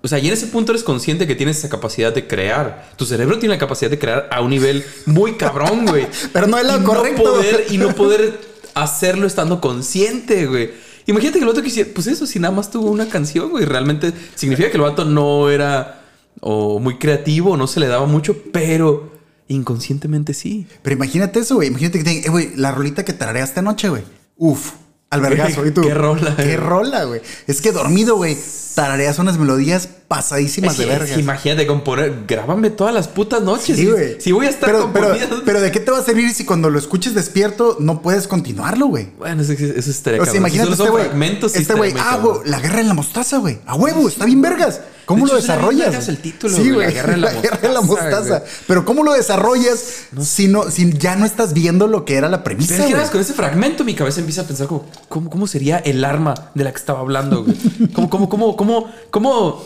[0.00, 2.92] O sea, y en ese punto eres consciente que tienes esa capacidad de crear.
[2.96, 6.06] Tu cerebro tiene la capacidad de crear a un nivel muy cabrón, güey.
[6.32, 7.22] Pero no es lo Y correcto.
[7.24, 8.38] poder, y no poder
[8.82, 10.70] hacerlo estando consciente, güey.
[11.06, 11.90] Imagínate que el vato quisiera.
[11.94, 13.64] Pues eso, si nada más tuvo una canción, güey.
[13.64, 16.02] Realmente significa que el vato no era
[16.40, 19.10] o muy creativo, no se le daba mucho, pero
[19.48, 20.66] inconscientemente sí.
[20.82, 21.68] Pero imagínate eso, güey.
[21.68, 24.02] Imagínate que te eh, güey, la rolita que tarareaste anoche, güey.
[24.36, 24.72] Uf,
[25.10, 25.64] al vergazo.
[25.66, 25.80] ¿Y tú?
[25.82, 26.56] Qué rola, Qué güey.
[26.56, 27.20] rola, güey.
[27.46, 28.36] Es que dormido, güey,
[28.74, 31.18] tarareas unas melodías pasadísimas Es de verga.
[31.18, 33.76] imagínate componer, grábame todas las putas noches.
[33.76, 34.20] Sí, güey.
[34.20, 36.44] Si voy a estar pero, pero, componiendo- pero ¿de qué te va a servir si
[36.44, 39.08] cuando lo escuches despierto no puedes continuarlo, güey?
[39.18, 41.06] Bueno, eso, eso es O sea, imagínate Si este güey.
[41.54, 43.58] Este güey, ah, güey, la guerra en la mostaza, güey.
[43.66, 44.80] A huevo, está bien vergas.
[45.08, 46.08] ¿Cómo De lo hecho, desarrollas?
[46.08, 46.92] el título, sí, güey.
[47.16, 48.42] La guerra la mostaza.
[48.66, 49.82] Pero ¿cómo lo desarrollas
[50.20, 53.08] si, no, si ya no estás viendo lo que era la premisa, Pero güey?
[53.08, 56.62] con ese fragmento mi cabeza empieza a pensar como, ¿cómo, cómo sería el arma de
[56.62, 57.56] la que estaba hablando, güey?
[57.94, 59.62] ¿Cómo, cómo, cómo, cómo, cómo,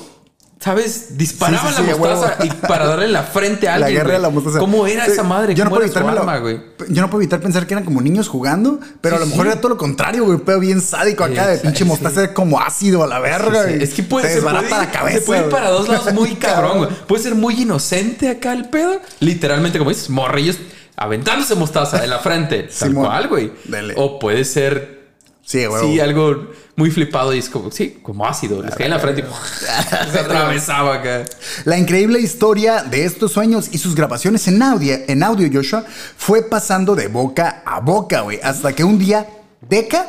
[0.63, 2.55] sabes, disparaban Sí, sí, sí, la mostaza huevo.
[2.55, 4.59] y para darle en la frente a La alguien, guerra de la mostaza.
[4.59, 5.55] ¿Cómo era esa madre?
[5.55, 6.61] Yo no, ¿Cómo puedo evitármelo- arma, güey?
[6.89, 9.57] yo no puedo evitar pensar que eran como niños jugando, pero a lo mejor era
[9.57, 10.39] todo lo contrario, güey.
[10.45, 13.69] Pero bien sádico acá de pinche mostaza como ácido a la verga.
[13.71, 15.19] Es que puede, Te se puede, ir, la cabeza.
[15.21, 16.91] se puede ir para dos lados muy cabrón, güey.
[17.07, 19.01] Puede ser muy inocente acá el pedo.
[19.21, 20.59] Literalmente, como dices, morrillos
[20.97, 22.69] aventándose mostaza en la frente.
[22.79, 23.53] Tal cual, güey.
[23.97, 25.02] O puede ser
[25.53, 25.83] Sí, güey.
[25.83, 28.63] Sí, algo muy flipado y es como, sí, como ácido.
[28.63, 29.25] Les en la frente y
[30.11, 31.25] se atravesaba acá.
[31.67, 35.85] La increíble historia de estos sueños y sus grabaciones en audio, en audio, Joshua,
[36.17, 38.41] fue pasando de boca a boca, güey.
[38.43, 39.29] Hasta que un día,
[39.61, 40.07] Deca,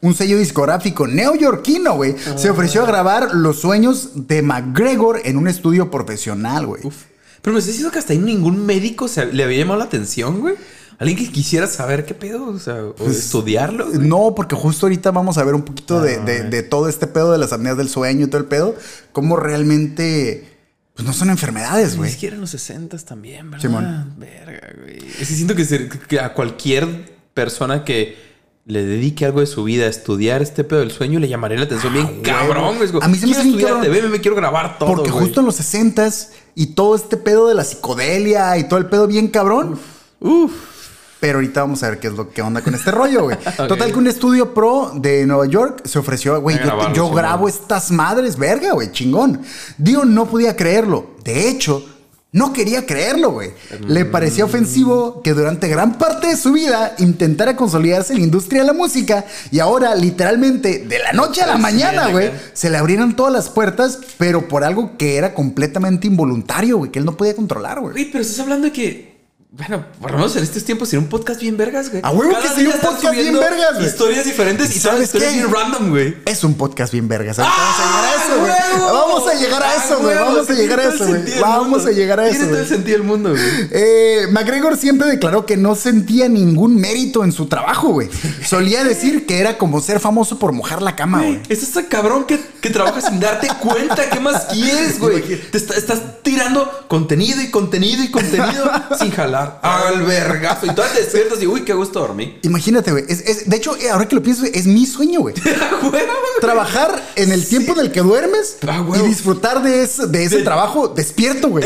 [0.00, 5.48] un sello discográfico neoyorquino, güey, se ofreció a grabar los sueños de McGregor en un
[5.48, 6.82] estudio profesional, güey.
[7.42, 10.40] Pero me está diciendo que hasta ahí ningún médico se, le había llamado la atención,
[10.40, 10.54] güey.
[10.98, 13.86] Alguien que quisiera saber qué pedo, o sea, o Pues, estudiarlo.
[13.88, 13.98] güey.
[14.06, 17.32] No, porque justo ahorita vamos a ver un poquito de, de- de todo este pedo
[17.32, 18.74] de las apneas del sueño y todo el pedo,
[19.12, 20.58] cómo realmente,
[20.94, 22.10] pues no son enfermedades, Ni güey.
[22.12, 23.62] siquiera en los 60 también, ¿verdad?
[23.62, 24.14] Simón.
[24.18, 24.98] Verga, güey.
[25.20, 28.16] Es que siento que, se- que a cualquier persona que
[28.66, 31.64] le dedique algo de su vida a estudiar este pedo del sueño le llamaría la
[31.64, 32.22] atención bien huevo.
[32.22, 32.76] cabrón.
[32.78, 32.88] güey.
[33.02, 33.80] A mí se me hace bien.
[33.82, 34.88] TV, me quiero grabar todo.
[34.94, 35.24] Porque güey.
[35.24, 39.06] justo en los 60s y todo este pedo de la psicodelia y todo el pedo
[39.06, 39.78] bien cabrón.
[40.20, 40.52] Uf.
[41.24, 43.38] Pero ahorita vamos a ver qué es lo que onda con este rollo, güey.
[43.56, 47.14] Total que un estudio pro de Nueva York se ofreció, güey, yo, grabarlo, yo sí,
[47.14, 49.40] grabo estas madres, verga, güey, chingón.
[49.78, 51.12] Dion no podía creerlo.
[51.24, 51.82] De hecho,
[52.32, 53.52] no quería creerlo, güey.
[53.88, 58.60] Le parecía ofensivo que durante gran parte de su vida intentara consolidarse en la industria
[58.60, 62.76] de la música y ahora, literalmente, de la noche a la mañana, güey, se le
[62.76, 67.16] abrieron todas las puertas, pero por algo que era completamente involuntario, güey, que él no
[67.16, 67.92] podía controlar, güey.
[67.94, 69.13] Güey, pero estás hablando de que.
[69.56, 72.02] Bueno, por lo menos en estos tiempos sería un podcast bien vergas, güey.
[72.04, 73.86] A huevo que sería un podcast bien vergas, güey.
[73.86, 75.18] Historias diferentes y ¿Sabes qué?
[75.30, 76.16] bien random, güey.
[76.26, 77.38] Es un podcast bien vergas.
[77.38, 77.44] ¡Ah,
[78.80, 79.84] Vamos a llegar a huevo!
[79.84, 80.16] eso, güey.
[80.18, 81.22] ¡Ah, Vamos a llegar a Tiene eso, todo el güey.
[81.22, 81.88] sentido del Vamos mundo.
[81.88, 82.76] a llegar a Tiene eso, todo el güey.
[82.76, 83.42] sentido del mundo, güey.
[83.70, 88.08] Eh, McGregor siempre declaró que no sentía ningún mérito en su trabajo, güey.
[88.44, 91.40] Solía decir que era como ser famoso por mojar la cama, güey.
[91.48, 94.10] Es este cabrón que, que trabaja sin darte cuenta.
[94.10, 95.22] ¿Qué más quieres, güey?
[95.52, 99.43] Te está- estás tirando contenido y contenido y contenido sin jalar.
[99.62, 100.66] Al vergazo.
[100.66, 102.38] Y todavía te despiertas y, uy, qué gusto dormir.
[102.42, 103.04] Imagínate, güey.
[103.08, 105.34] Es- es- de hecho, eh, ahora que lo pienso, es mi sueño, güey.
[106.40, 110.38] Trabajar en el tiempo en el que duermes Ah, y disfrutar de ese, de ese
[110.38, 111.64] De- trabajo despierto, güey.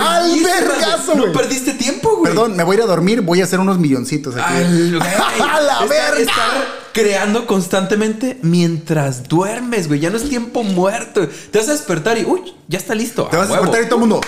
[0.00, 1.32] ¡Al vergazo, No güey!
[1.32, 2.32] perdiste tiempo, güey.
[2.32, 4.42] Perdón, me voy a ir a dormir, voy a hacer unos milloncitos aquí.
[4.64, 5.00] Al-
[5.40, 6.18] ¡A la Estar- verga!
[6.18, 10.00] Estar creando constantemente mientras duermes, güey.
[10.00, 11.28] Ya no es tiempo muerto.
[11.50, 13.28] Te vas a despertar y, uy, ya está listo.
[13.30, 13.62] Te vas a huevo.
[13.64, 14.20] despertar y todo el mundo.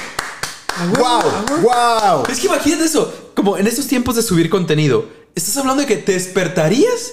[0.88, 1.60] ¡Wow!
[1.62, 2.22] ¡Wow!
[2.28, 3.12] Es que imagínate eso.
[3.34, 7.12] Como en estos tiempos de subir contenido, estás hablando de que te despertarías.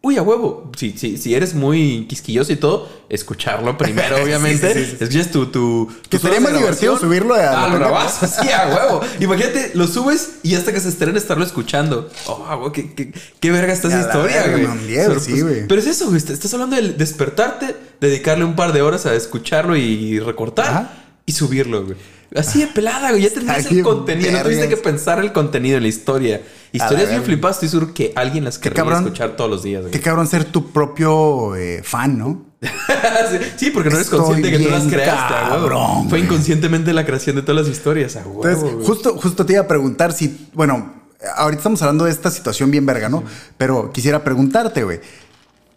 [0.00, 0.70] Uy, a huevo.
[0.76, 4.72] Si, si, si eres muy quisquilloso y todo, escucharlo primero, Sí, obviamente.
[4.72, 5.04] sí, sí, sí.
[5.04, 7.90] Escuchas tu, tu, Que sería más divertido subirlo a la Ah, lo primera.
[7.90, 9.00] grabas así, a huevo.
[9.18, 12.08] Imagínate, lo subes y hasta que se estrene estarlo escuchando.
[12.26, 14.86] Oh, a huevo, qué, qué, qué verga está esa historia, verga, güey.
[14.94, 15.66] Pero, sí, pues, güey.
[15.66, 16.18] Pero es eso, güey.
[16.18, 20.92] Estás hablando de despertarte, dedicarle un par de horas a escucharlo y recortar Ajá.
[21.26, 21.96] y subirlo, güey.
[22.36, 23.22] Así de pelada, güey.
[23.22, 24.32] Ya tendrías Está el contenido.
[24.32, 24.80] No tuviste que vergas.
[24.92, 26.42] pensar el contenido, la historia.
[26.72, 29.04] Historias bien flipadas, estoy seguro que alguien las querría cabrón.
[29.04, 29.92] escuchar todos los días, güey.
[29.92, 32.46] Qué cabrón ser tu propio eh, fan, ¿no?
[33.56, 37.36] sí, porque no eres Estoy consciente que tú las creaste, cabrón, Fue inconscientemente la creación
[37.36, 38.86] de todas las historias, a huevo, Entonces, güey.
[38.86, 40.92] justo, justo te iba a preguntar si, bueno,
[41.36, 43.22] ahorita estamos hablando de esta situación bien verga, ¿no?
[43.56, 45.00] Pero quisiera preguntarte, güey,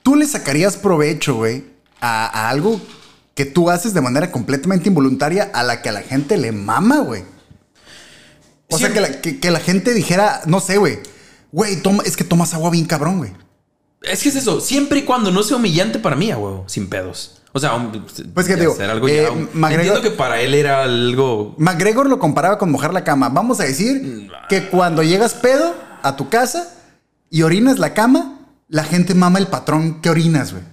[0.03, 1.63] ¿tú le sacarías provecho, güey,
[2.01, 2.81] a, a algo
[3.43, 6.99] que tú haces de manera completamente involuntaria a la que a la gente le mama,
[6.99, 7.23] güey?
[8.69, 8.83] O Sí.
[8.83, 10.99] sea, que la, que- que la gente dijera, no sé, güey,
[11.51, 13.31] güey, toma, es que tomas agua bien cabrón, güey.
[14.03, 16.87] Es que es eso, siempre y cuando no sea humillante para mí, a huevo, sin
[16.87, 17.41] pedos.
[17.51, 19.29] O sea, un- Pues que digo, hacer algo eh, ya.
[19.57, 21.55] McGregor- Entiendo que para él era algo.
[21.57, 23.27] McGregor lo comparaba con mojar la cama.
[23.29, 26.69] Vamos a decir que cuando llegas pedo a tu casa
[27.31, 30.63] y orinas la cama, la gente mama el patrón que orinas, güey.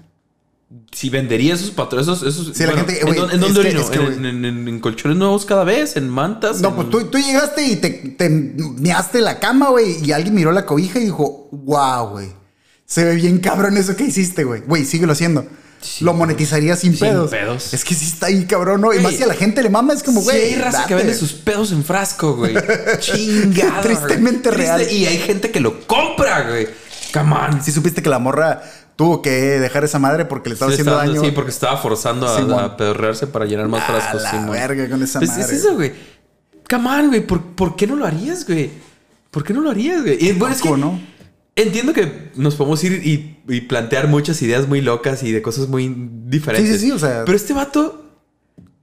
[0.92, 2.22] Si vendería esos patrones, esos.
[2.22, 3.80] esos Sí, la bueno, gente- ¿En, dónde- es que- orino?
[3.80, 5.96] es que, ¿En, en- en- en colchones nuevos cada vez?
[5.96, 6.60] ¿En mantas?
[6.60, 10.34] No, ¿En- pues tú, tú llegaste y te, te measte la cama, güey, y alguien
[10.34, 12.28] miró la cobija y dijo, wow, güey.
[12.84, 14.60] Se ve bien cabrón eso que hiciste, güey.
[14.62, 15.46] Güey, síguelo haciendo.
[16.00, 17.30] lo monetizaría sin, Sin pedos.
[17.30, 17.72] pedos.
[17.72, 18.92] Es que sí está ahí, cabrón, ¿no?
[18.92, 20.42] Y más si a la gente le mama, es como, Sí, güey.
[20.54, 22.54] hay raza que vende sus pedos en frasco, güey.
[22.98, 23.80] Chingada.
[23.82, 24.82] Tristemente real.
[24.90, 26.68] Y hay gente que lo compra, güey.
[27.12, 27.62] Come on.
[27.64, 28.60] Sí supiste que la morra
[28.98, 31.20] tuvo que dejar esa madre porque le estaba Le haciendo estaba daño.
[31.22, 32.58] Sí, porque estaba forzando a, Simón.
[32.64, 34.22] a pedorrearse para llenar más frascos.
[34.22, 34.50] la Simón.
[34.50, 35.44] verga con esa Pues madre.
[35.44, 35.92] Es eso, güey.
[36.68, 37.20] Come on, güey.
[37.24, 38.70] ¿Por, por qué no lo harías, güey?
[39.30, 40.18] ¿Por qué no lo harías, güey?
[40.20, 41.00] Y bueno, es que ¿no?
[41.54, 45.68] Entiendo que nos podemos ir y, y plantear muchas ideas muy locas y de cosas
[45.68, 45.94] muy
[46.26, 46.68] diferentes.
[46.72, 48.04] Sí, sí, sí, o sea- Pero este vato.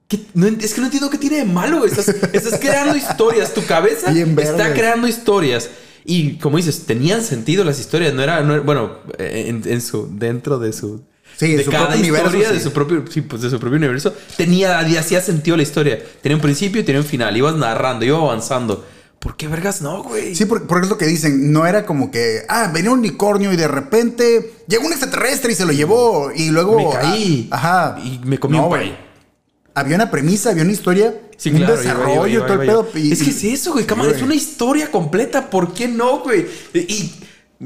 [0.08, 1.78] que no en- es que no entiendo qué tiene de malo.
[1.78, 1.90] güey.
[1.90, 3.52] Estás, estás creando historias.
[3.52, 5.68] Tu cabeza está creando historias.
[6.06, 8.14] Y como dices, tenían sentido las historias.
[8.14, 8.40] No era.
[8.42, 10.08] no era- bueno, en, en su.
[10.12, 11.02] dentro de su.
[11.36, 12.64] Sí, de de su cada propio historia, universo, de sí.
[12.64, 15.98] su propio, sí, pues de su propio universo, tenía, hacía sentido la historia.
[16.22, 17.36] Tenía un principio y tenía un final.
[17.36, 18.86] Ibas narrando, iba avanzando.
[19.18, 20.34] ¿Por qué vergas no, güey?
[20.36, 21.52] Sí, porque, porque es lo que dicen.
[21.52, 25.54] No era como que, ah, venía un unicornio y de repente llegó un extraterrestre y
[25.56, 26.30] se lo llevó.
[26.34, 26.76] Y luego.
[26.76, 27.48] Me caí.
[27.50, 27.56] ah,
[27.96, 27.98] ajá.
[28.04, 28.90] Y me comí No, un güey.
[28.90, 28.98] pay.
[29.74, 31.14] Había una premisa, había una historia.
[31.36, 31.76] Sí, un claro.
[31.76, 32.88] desarrollo, todo el pedo.
[32.94, 33.84] y- es que es eso, güey.
[33.86, 35.50] cámara, es una historia completa.
[35.50, 36.46] ¿Por qué no, güey?
[36.74, 37.12] Y.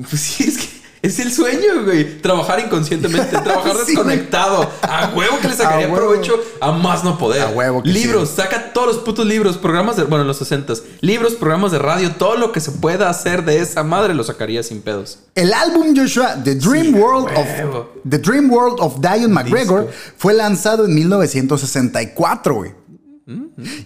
[0.08, 0.80] Pues sí, es que.
[1.02, 2.20] Es el sueño, güey.
[2.20, 4.70] Trabajar inconscientemente, trabajar Sí, desconectado.
[4.82, 7.40] A huevo que le sacaría A provecho a más no poder.
[7.40, 10.02] A huevo que Libros, saca todos los putos libros, programas de.
[10.04, 13.60] Bueno, en los 60 Libros, programas de radio, todo lo que se pueda hacer de
[13.60, 15.20] esa madre lo sacaría sin pedos.
[15.34, 17.78] El álbum Joshua, The Dream Sí, World huevo.
[17.78, 22.72] of The Dream World of Dion McGregor, fue lanzado en 1964, güey.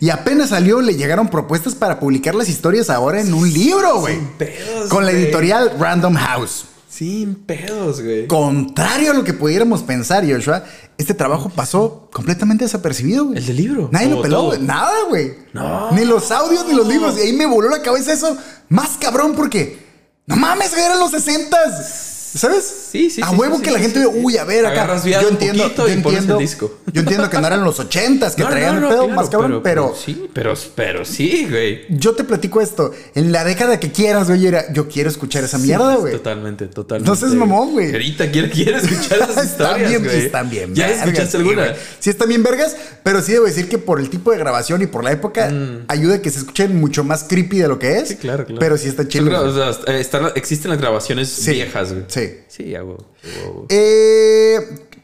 [0.01, 4.17] Y apenas salió, le llegaron propuestas para publicar las historias ahora en un libro, güey.
[4.17, 4.89] Sin pedos.
[4.89, 6.65] Con la editorial Random House.
[6.89, 8.29] Sin pedos, güey.
[8.29, 10.65] Contrario a lo que pudiéramos pensar, Joshua,
[10.97, 13.39] este trabajo pasó completamente desapercibido, güey.
[13.39, 13.89] El del libro.
[13.91, 14.61] Nadie lo peló, güey.
[14.61, 15.35] Nada, güey.
[15.53, 15.91] No.
[15.91, 17.19] Ni los audios ni los libros.
[17.19, 18.37] Y ahí me voló la cabeza eso.
[18.69, 19.83] Más cabrón porque.
[20.27, 22.14] No mames, güey, eran los 60s.
[22.35, 22.65] ¿Sabes?
[22.91, 24.21] Sí, sí, A sí, huevo sí, que sí, la sí, gente sí, ve, sí.
[24.25, 24.87] uy, a ver, acá.
[25.05, 26.39] Yo entiendo, yo entiendo.
[26.39, 26.79] disco.
[26.93, 29.29] Yo entiendo que no eran los 80s que No, traían no, el pedo claro, más
[29.31, 29.95] cabrón, pero.
[29.95, 31.87] Sí, pero, pero sí, güey.
[31.91, 32.93] Yo te platico esto.
[33.15, 36.13] En la década que quieras, güey, era, yo quiero escuchar esa mierda, Sí, güey.
[36.15, 37.09] Totalmente, totalmente.
[37.11, 37.93] No seas mamón, güey.
[37.93, 40.25] Ahorita quiere, quiere escuchar esas están historias, bien, güey.
[40.27, 40.75] están bien.
[40.75, 41.75] ¿Ya vergas, escuchaste sí, alguna?
[42.01, 44.87] Sí, están bien vergas, pero sí debo decir que por el tipo de grabación y
[44.87, 45.53] por la época
[45.89, 48.05] ayuda a que se escuchen mucho más creepy de lo que es.
[48.05, 48.07] Mm.
[48.07, 48.59] Sí, claro, claro.
[48.61, 49.25] Pero sí está chido.
[49.41, 52.05] O sea, están- existen las grabaciones Sí, viejas, güey.
[52.09, 52.24] sí.
[52.49, 52.97] Sí, hago.
[53.47, 54.57] hago- Eh,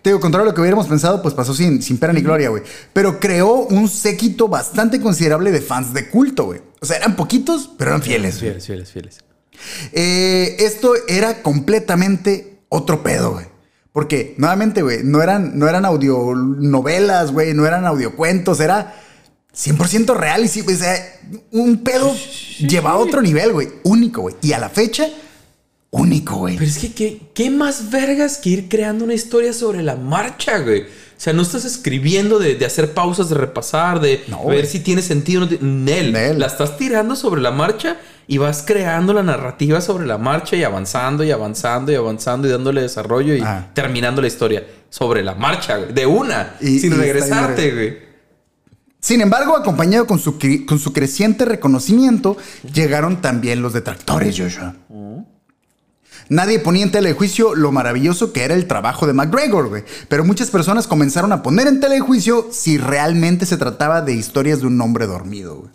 [0.03, 2.49] te digo, contrario a lo que hubiéramos pensado, pues pasó sin, sin pena ni gloria,
[2.49, 2.63] güey.
[2.93, 6.61] Pero creó un séquito bastante considerable de fans de culto, güey.
[6.81, 8.39] O sea, eran poquitos, pero eran fieles.
[8.39, 9.19] Fieles, fieles, fieles.
[9.93, 13.47] Eh, esto era completamente otro pedo, güey.
[13.93, 18.95] Porque, nuevamente, güey, no eran, no eran audionovelas, güey, no eran audiocuentos, era
[19.53, 20.95] 100% real y sí, o sea,
[21.51, 22.15] un pedo
[22.61, 23.69] llevado a otro nivel, güey.
[23.83, 24.37] Único, güey.
[24.43, 25.09] Y a la fecha,
[25.91, 26.57] único, güey.
[26.57, 30.59] Pero es que, ¿qué, qué más vergas que ir creando una historia sobre la marcha,
[30.59, 30.83] güey?
[30.83, 34.67] O sea, no estás escribiendo de, de hacer pausas, de repasar, de No, ver güey.
[34.67, 35.51] si tiene sentido no.
[35.61, 36.39] Nel, Nel.
[36.39, 40.63] La estás tirando sobre la marcha y vas creando la narrativa sobre la marcha y
[40.63, 43.43] avanzando y avanzando y avanzando y dándole desarrollo y
[43.75, 45.93] terminando la historia sobre la marcha, güey.
[45.93, 47.99] De una, Y- sin y regresarte, güey.
[49.03, 52.37] Sin embargo, acompañado con su, con su creciente reconocimiento,
[52.73, 54.75] llegaron también los detractores, Joshua.
[56.31, 59.83] Nadie ponía en tela de juicio lo maravilloso que era el trabajo de McGregor, güey.
[60.09, 64.15] Pero muchas personas comenzaron a poner en tela de juicio si realmente se trataba de
[64.15, 65.71] historias de un hombre dormido, güey.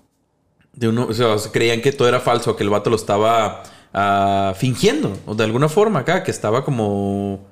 [0.72, 3.64] De uno, o sea, creían que todo era falso, que el vato lo estaba
[3.94, 7.48] ah, fingiendo, o de alguna forma acá, que estaba como.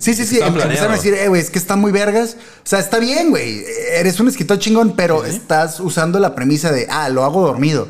[0.00, 0.40] Sí, sí, sí.
[0.40, 2.36] Em- Empezaron a decir, eh, güey, es que están muy vergas.
[2.58, 3.62] O sea, está bien, güey.
[3.92, 7.86] Eres un escritor chingón, pero estás usando la premisa de, ah, lo hago dormido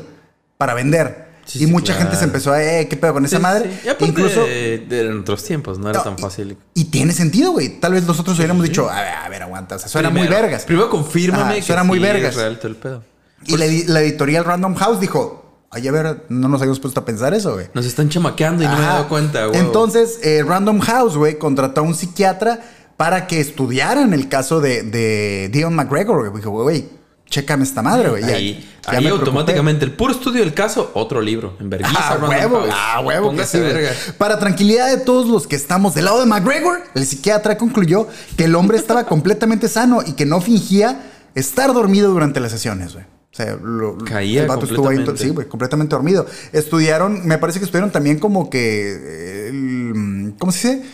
[0.59, 1.32] para vender.
[1.45, 2.01] Sí, y sí, mucha claro.
[2.01, 3.69] gente se empezó a, eh, ¿qué pedo con esa Sí, madre?
[3.99, 4.45] Incluso.
[4.45, 6.57] de, de en otros tiempos, no era No, tan fácil.
[6.73, 7.79] Y tiene sentido, güey.
[7.79, 9.75] Tal vez nosotros hubiéramos dicho, a ver, a ver, aguanta.
[9.75, 10.63] O sea, suena muy vergas.
[10.63, 12.31] Primero confírmame Ajá, que suena muy vergas.
[12.31, 13.03] es real todo el pedo.
[13.45, 17.01] Y la, edi- la editorial Random House dijo, ay, a ver, no nos habíamos puesto
[17.01, 17.67] a pensar eso, güey.
[17.73, 19.59] Nos están chamaqueando y no me he dado cuenta, güey.
[19.59, 22.61] Entonces, eh, Random House, güey, contrató a un psiquiatra
[22.95, 26.41] para que estudiaran el caso de, de Dion McGregor, güey.
[26.41, 26.87] Dijo, güey,
[27.33, 28.21] chécame esta madre, güey.
[28.21, 29.09] Ya- ahí, ya ahí preocupé.
[29.29, 31.57] automáticamente, el puro estudio del caso, otro libro.
[31.59, 33.27] En vergüenza, Ah, huevo, ah, huevo.
[33.29, 33.89] Póngase sí, verga.
[34.19, 38.43] Para tranquilidad de todos los que estamos del lado de McGregor, el psiquiatra concluyó que
[38.43, 43.05] el hombre estaba completamente sano y que no fingía estar dormido durante las sesiones, güey.
[43.05, 46.27] O sea, lo- Caía el vato estuvo ahí, sí, güey, completamente dormido.
[46.51, 50.85] Estudiaron, me parece que estudiaron también como que, el- ¿cómo se dice?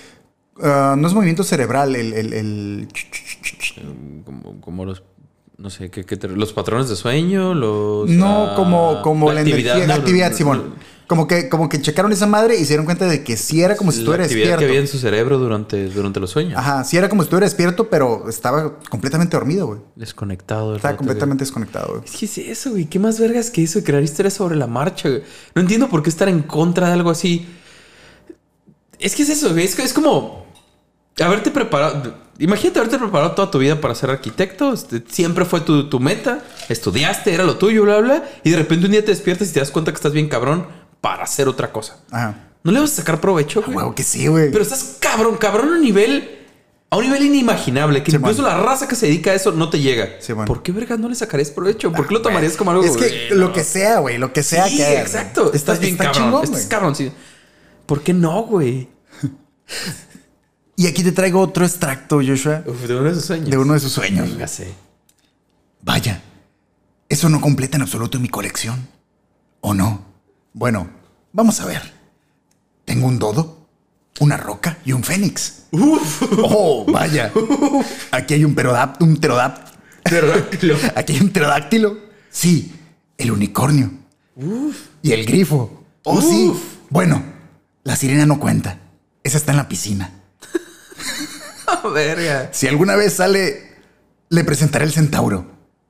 [0.61, 2.87] Ah, no es movimiento cerebral, el, el- el-
[4.25, 5.03] Como, como los,
[5.59, 8.09] no sé, ¿qué, qué te- los patrones de sueño, los...
[8.09, 10.75] no ah, como, como la, energía, la actividad, no, Simón.
[11.05, 13.75] Como que, como que checaron esa madre y se dieron cuenta de que sí era
[13.75, 14.59] como si estuviera actividad despierto.
[14.59, 16.57] que había en su cerebro durante, durante los sueños.
[16.57, 19.79] Ajá, sí era como si estuviera despierto, pero estaba completamente dormido, güey.
[19.95, 20.75] Desconectado.
[20.75, 22.01] Estaba rato, completamente desconectado, güey.
[22.05, 22.85] Es que es eso, güey.
[22.85, 23.83] ¿Qué más vergas que eso?
[23.83, 25.23] Crear historias sobre la marcha, güey.
[25.55, 27.47] No entiendo por qué estar en contra de algo así.
[28.99, 29.65] Es que es eso, güey.
[29.65, 30.45] Es, es como
[31.19, 32.28] haberte preparado.
[32.39, 34.73] Imagínate haberte preparado toda tu vida para ser arquitecto.
[34.73, 36.43] Este, Siempre fue tu, tu meta.
[36.69, 38.23] Estudiaste, era lo tuyo, bla, bla.
[38.43, 40.65] Y de repente un día te despiertas y te das cuenta que estás bien cabrón
[41.01, 41.97] para hacer otra cosa.
[42.11, 42.45] Ajá.
[42.63, 43.75] ¿No le vas a sacar provecho, güey?
[43.77, 44.51] Huevo que sí, güey.
[44.51, 46.35] Pero estás cabrón, cabrón a un nivel.
[46.91, 48.57] A un nivel inimaginable, que Sí, incluso man.
[48.57, 50.09] la raza que se dedica a eso no te llega.
[50.21, 50.33] Sí.
[50.33, 51.91] ¿Por qué vergas no le sacarías provecho?
[51.91, 53.47] ¿Por qué lo tomarías como algo Es que bueno?
[53.47, 55.43] lo que sea, güey, lo que sea Sí, que hagas, exacto.
[55.43, 55.55] güey.
[55.55, 56.13] Estás bien cabrón.
[56.15, 56.69] chingón, estás güey.
[56.69, 57.11] cabrón, sí.
[57.85, 58.89] ¿Por qué no, güey?
[60.79, 63.49] Y aquí te traigo otro extracto, Joshua, Uf, de uno de sus sueños.
[63.49, 64.29] de uno de sus sueños.
[64.29, 64.73] Véngase.
[65.81, 66.21] Vaya,
[67.09, 68.87] eso no completa en absoluto mi colección.
[69.59, 70.05] ¿O no?
[70.53, 70.89] Bueno,
[71.33, 71.81] vamos a ver.
[72.85, 73.67] Tengo un dodo,
[74.21, 75.63] una roca y un fénix.
[76.43, 77.29] Oh, vaya.
[78.11, 79.09] Aquí hay un perodáctilo.
[79.11, 80.77] Un pterodáctilo.
[80.95, 81.97] Aquí hay un pterodáctilo.
[82.29, 82.71] Sí,
[83.17, 83.91] el unicornio.
[85.01, 85.83] Y el grifo.
[86.03, 86.53] Oh, sí.
[86.89, 87.21] Bueno,
[87.83, 88.79] la sirena no cuenta.
[89.25, 90.13] Esa está en la piscina.
[91.93, 92.49] Verga.
[92.51, 93.71] Si alguna vez sale,
[94.29, 95.45] le presentaré el centauro.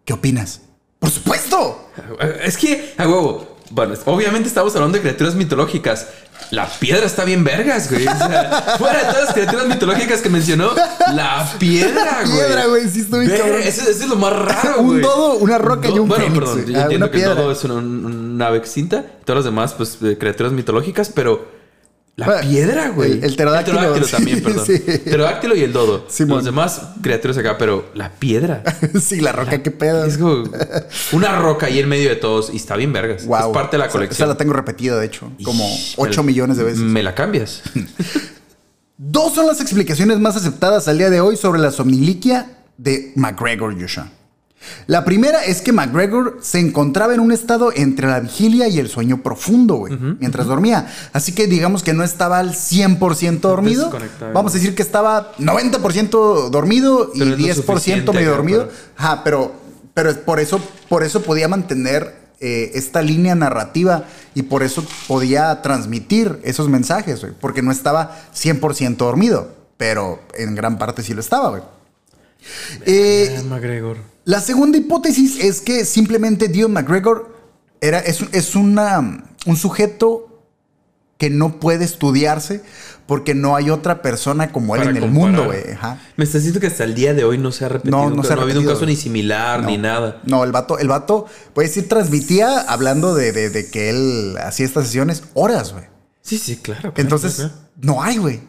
[0.05, 0.61] ¿Qué opinas?
[0.99, 1.89] ¡Por supuesto!
[2.43, 3.57] Es que, a huevo.
[3.71, 6.07] Bueno, obviamente estamos hablando de criaturas mitológicas.
[6.49, 8.07] La piedra está bien vergas, güey.
[8.07, 10.71] O sea, fuera de todas las criaturas mitológicas que mencionó,
[11.13, 12.35] la piedra, güey.
[12.37, 13.61] Piedra, güey, sí estoy cabrón.
[13.63, 15.01] Eso, eso es lo más raro, Un güey.
[15.01, 17.63] dodo, una roca y un Bueno, fénix, perdón, yo Ah, entiendo que el dodo es
[17.63, 19.05] una, una ave extinta.
[19.23, 21.58] Todas las demás, pues, criaturas mitológicas, pero...
[22.19, 23.11] La Bueno, piedra, güey.
[23.13, 24.65] el- el pterodáctilo, sí, también, perdón.
[24.67, 24.77] sí.
[24.77, 26.05] Pterodáctilo y el dodo.
[26.09, 26.37] Simón.
[26.37, 28.61] Los demás criaturas acá, pero la piedra.
[29.01, 30.03] sí, la roca, qué pedo.
[30.05, 30.43] Es como
[31.13, 33.25] una roca ahí en medio de todos y está bien vergas.
[33.25, 33.37] Wow.
[33.51, 34.15] Es parte de la colección.
[34.17, 36.79] Esa la tengo repetida, de hecho, como Ish, 8 me- millones de veces.
[36.79, 37.61] Me la cambias.
[38.97, 43.79] Dos son las explicaciones más aceptadas al día de hoy sobre la somniliquia de McGregor
[43.79, 44.09] Joshua.
[44.87, 48.89] La primera es que McGregor se encontraba en un estado entre la vigilia y el
[48.89, 50.87] sueño profundo, güey, mientras dormía.
[51.13, 53.89] Así que digamos que no estaba al 100% dormido.
[54.33, 58.67] Vamos a decir que estaba 90% dormido y Pero es lo 10% suficiente medio dormido.
[58.67, 59.53] para- Ajá, pero,
[59.93, 65.61] pero por eso, por eso podía mantener eh, esta línea narrativa y por eso podía
[65.61, 71.19] transmitir esos mensajes, güey, porque no estaba 100% dormido, pero en gran parte sí lo
[71.21, 71.61] estaba, güey.
[72.85, 73.97] Eh, McGregor.
[74.29, 77.35] La segunda hipótesis es que simplemente Dion McGregor
[77.81, 80.25] era, es, es una, un sujeto
[81.17, 82.61] que no puede estudiarse
[83.07, 85.27] porque no hay otra persona como él Para en el comparar.
[85.31, 85.63] mundo, güey.
[86.15, 87.97] Me estás diciendo que hasta el día de hoy no se ha repetido.
[88.09, 89.67] No, no se ha ha habido un caso ni similar No.
[89.67, 90.21] ni nada.
[90.25, 94.65] No, el vato, el vato, puedes decir, transmitía hablando de, de- de que él hacía
[94.67, 95.85] estas sesiones horas, güey.
[96.21, 96.81] Sí, sí, claro.
[96.81, 97.51] claro, Entonces, claro.
[97.81, 98.41] no hay, güey.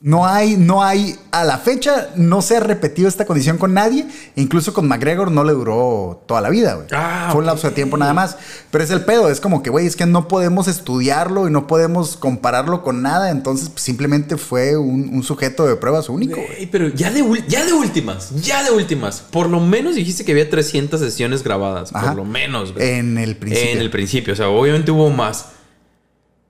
[0.00, 4.06] No hay, no hay, a la fecha no se ha repetido esta condición con nadie.
[4.36, 6.86] E incluso con McGregor no le duró toda la vida, güey.
[6.92, 8.36] Ah, Fue un lapso de tiempo nada más.
[8.70, 11.66] Pero es el pedo, es como que, güey, es que no podemos estudiarlo y no
[11.66, 13.30] podemos compararlo con nada.
[13.30, 16.66] Entonces, pues, simplemente fue un, un sujeto de pruebas único, güey.
[16.70, 19.20] Pero ya de, ul- ya de últimas, ya de últimas.
[19.20, 21.92] Por lo menos dijiste que había 300 sesiones grabadas.
[21.92, 22.08] Ajá.
[22.08, 22.88] Por lo menos, güey.
[22.88, 23.72] En el principio.
[23.72, 25.46] En el principio, o sea, obviamente hubo más.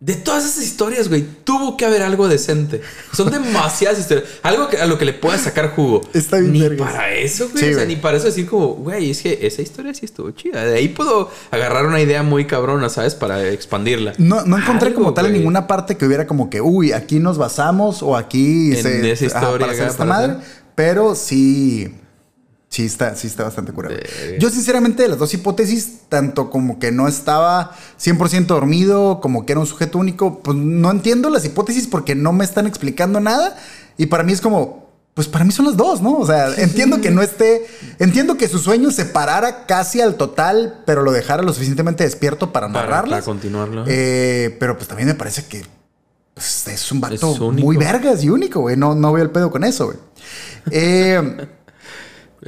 [0.01, 2.81] De todas esas historias, güey, tuvo que haber algo decente.
[3.13, 4.27] Son demasiadas historias.
[4.45, 6.03] Algo que- a lo que le puedas sacar jugo.
[6.15, 6.93] Está bien Ni vergas.
[6.93, 7.65] para eso, güey.
[7.65, 7.87] Sí, o sea, güey.
[7.89, 10.65] ni para eso decir como, güey, es que esa historia sí estuvo chida.
[10.65, 13.17] De ahí puedo agarrar una idea muy cabrona, ¿sabes?
[13.17, 14.13] Para expandirla.
[14.19, 17.19] No, no encontré Algo, como tal en ninguna parte que hubiera como que, uy, aquí
[17.19, 20.33] nos basamos o aquí En esa historia para hacer acá, esta para madre.
[20.35, 20.45] hacer.
[20.77, 21.93] Pero sí,
[22.69, 23.97] sí está, sí está bastante curado.
[24.39, 29.53] Yo sinceramente de las dos hipótesis, tanto como que no estaba 100% dormido, como que
[29.53, 33.57] era un sujeto único, pues no entiendo las hipótesis porque no me están explicando nada.
[33.97, 36.17] Y para mí es como, pues para mí son las dos, ¿no?
[36.19, 37.67] O sea, entiendo que no esté,
[37.99, 42.53] entiendo que su sueño se parara casi al total, pero lo dejara lo suficientemente despierto
[42.53, 43.21] para narrarlas.
[43.21, 43.85] para continuarlo.
[43.89, 45.65] Eh, pero pues también me parece que
[46.35, 48.77] pues, es un vato Es muy vergas y único, güey.
[48.77, 49.99] No, no veo el pedo con eso, güey.
[50.71, 51.49] Eh,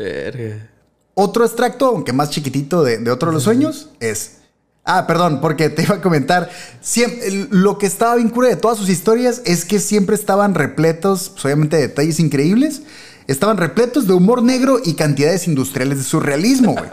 [0.05, 0.69] Verga.
[1.15, 4.37] otro extracto, aunque más chiquitito de, de otro de los sueños, es.
[4.85, 6.49] Ah, perdón, porque te iba a comentar.
[6.83, 10.55] siem- el- lo que estaba bien cura de todas sus historias es que siempre estaban
[10.55, 12.83] repletos, pues, obviamente, de detalles increíbles.
[13.27, 16.89] Estaban repletos de humor negro y cantidades industriales de surrealismo, güey.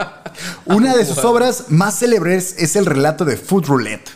[0.66, 4.10] Una de sus obras más célebres es el relato de Food Roulette.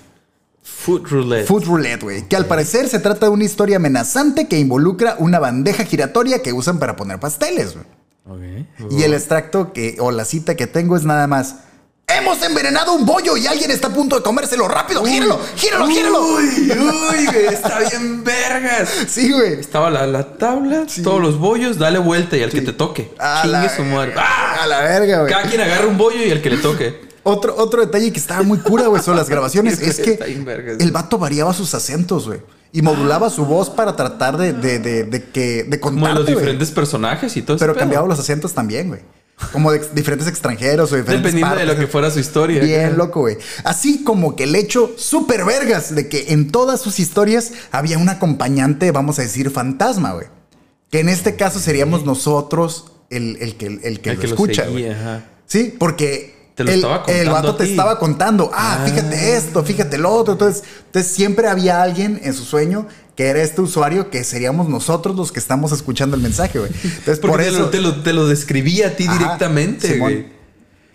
[0.62, 1.46] Food roulette.
[1.46, 2.28] Food Roulette, güey.
[2.28, 6.52] Que al parecer se trata de una historia amenazante que involucra una bandeja giratoria que
[6.52, 7.86] usan para poner pasteles, güey.
[8.90, 11.56] Y el extracto que, o la cita que tengo es nada más.
[12.06, 14.68] ¡Hemos envenenado un bollo y alguien está a punto de comérselo!
[14.68, 15.04] ¡Rápido!
[15.04, 15.40] ¡Gíralo!
[15.56, 15.86] ¡Gíralo!
[15.86, 16.20] ¡Gíralo!
[16.34, 18.90] Uy, uy, güey, está bien vergas.
[19.08, 19.54] Sí, güey.
[19.54, 23.14] Estaba la, la tabla, todos los bollos, dale vuelta y al que te toque.
[23.18, 24.14] A Chingue la, su madre.
[24.16, 24.58] ¡Ah!
[24.62, 25.32] a la verga, güey.
[25.32, 27.12] Cada quien agarra un bollo y el que le toque.
[27.24, 30.44] Otro, otro detalle que estaba muy cura, güey, sobre las grabaciones es que Está bien
[30.44, 30.80] vergas.
[30.80, 32.40] el vato variaba sus acentos, güey.
[32.72, 36.20] Y modulaba su voz para tratar de, de, de, de que, de Como de los
[36.20, 39.00] contarte, diferentes personajes y todo Pero cambiaba los acentos también, güey.
[39.52, 42.62] Como de ex- diferentes extranjeros o diferentes Dependiendo de lo que fuera su historia.
[42.62, 43.36] Bien loco, güey.
[43.64, 48.08] Así como que el hecho súper vergas de que en todas sus historias había un
[48.08, 50.28] acompañante, vamos a decir, fantasma, güey.
[50.90, 54.34] Que en este caso seríamos nosotros el, el que, el que El lo que lo
[54.34, 54.98] escucha, seguía, güey.
[54.98, 55.24] ajá.
[55.46, 58.86] Sí, porque Te lo el, estaba contando el vato te estaba contando, ah, Ah.
[58.86, 60.32] fíjate esto, fíjate lo otro.
[60.34, 62.86] Entonces, entonces siempre había alguien en su sueño
[63.16, 66.70] que era este usuario que seríamos nosotros los que estamos escuchando el mensaje, güey.
[66.82, 67.58] Entonces, Porque por te, eso...
[67.60, 70.41] lo, te, lo, te lo describía a ti Ajá, directamente, güey.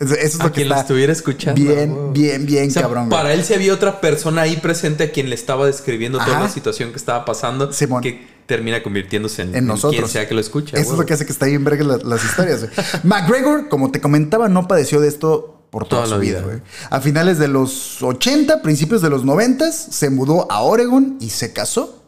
[0.00, 1.60] Eso es a lo que quien lo está estuviera escuchando.
[1.60, 2.12] bien, Wow.
[2.12, 3.08] bien, bien O sea, cabrón.
[3.08, 6.48] para él sí había otra persona ahí presente a quien le estaba describiendo toda la
[6.48, 8.02] situación que estaba pasando Simón.
[8.02, 9.96] que termina convirtiéndose en, en nosotros.
[10.00, 10.78] quien sea que lo escuche.
[10.80, 12.66] Eso es lo que hace que está bien verga la- las historias.
[13.04, 16.40] McGregor, como te comentaba, no padeció de esto por toda, Toda su vida.
[16.42, 16.60] vida.
[16.88, 21.52] A finales de los 80, principios de los 90, se mudó a Oregon y se
[21.52, 22.04] casó.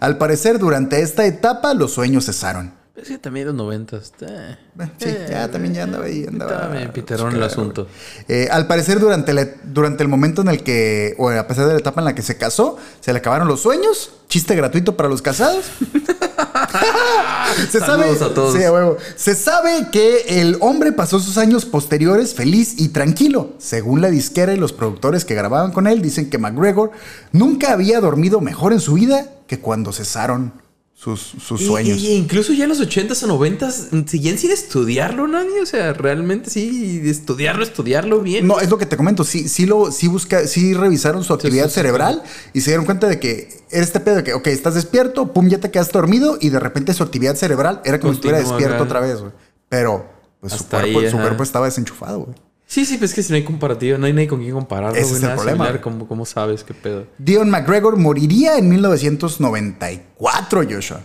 [0.00, 2.72] Al parecer, durante esta etapa, los sueños cesaron.
[2.96, 4.12] Es que también los noventas.
[4.22, 4.56] eh.
[4.80, 6.24] Eh, Sí, ya también ya andaba ahí.
[6.26, 7.86] Andaba, Estaba medio piterón el asunto.
[8.26, 11.74] Eh, al parecer, durante, la- durante el momento en el que, o a pesar de
[11.74, 14.12] la etapa en la que se casó, se le acabaron los sueños.
[14.28, 15.66] Chiste gratuito para los casados.
[17.70, 18.54] se sabe, Saludos a todos.
[18.56, 18.96] Sí, a huevo.
[19.14, 23.52] Se sabe que el hombre pasó sus años posteriores feliz y tranquilo.
[23.58, 26.90] Según la disquera y los productores que grababan con él, dicen que McGregor
[27.32, 30.52] nunca había dormido mejor en su vida que cuando cesaron
[30.96, 31.98] sus, sus Y- sueños.
[31.98, 35.60] Y, incluso ya en los 80s o 90s seguían sin estudiarlo nadie.
[35.60, 38.46] O sea, realmente sí, estudiarlo, estudiarlo bien.
[38.46, 39.22] No, es lo que te comento.
[39.22, 42.22] Sí, sí lo, sí busca, sí revisaron su actividad sí, sí, cerebral
[42.54, 45.48] y se dieron cuenta de que era este pedo de que, ok, estás despierto, pum,
[45.48, 48.76] ya te quedaste dormido y de repente su actividad cerebral era como si estuviera despierto
[48.76, 48.84] acá.
[48.84, 49.32] otra vez, güey.
[49.68, 50.08] Pero
[50.40, 52.45] pues, su, cuerpo, ahí, su cuerpo estaba desenchufado, güey.
[52.68, 54.96] Sí, sí, pues es que si no hay comparativa, no hay nadie con quien compararlo.
[54.98, 55.80] Ese es el problema.
[55.80, 57.06] ¿Cómo, cómo sabes qué pedo?
[57.18, 61.00] Dion McGregor moriría en 1994, Joshua.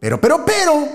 [0.00, 0.88] Pero, pero, pero,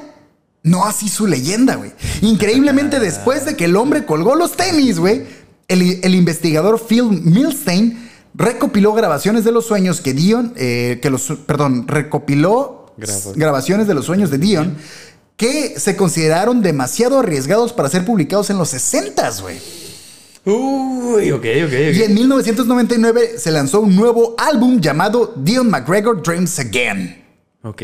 [0.64, 1.91] no así su leyenda, güey.
[2.22, 5.24] Increíblemente, después de que el hombre colgó los tenis, güey,
[5.68, 11.32] el, el investigador Phil Milstein recopiló grabaciones de los sueños que Dion, eh, que los,
[11.45, 14.76] perdón, recopiló Graba- grabaciones de los sueños de Dion
[15.38, 19.58] que se consideraron demasiado arriesgados para ser publicados en los 60s, güey.
[20.46, 21.74] Uy, ok, ok, ok.
[21.96, 27.22] Y en 1999 se lanzó un nuevo álbum llamado Dion McGregor Dreams Again,
[27.64, 27.82] Ok,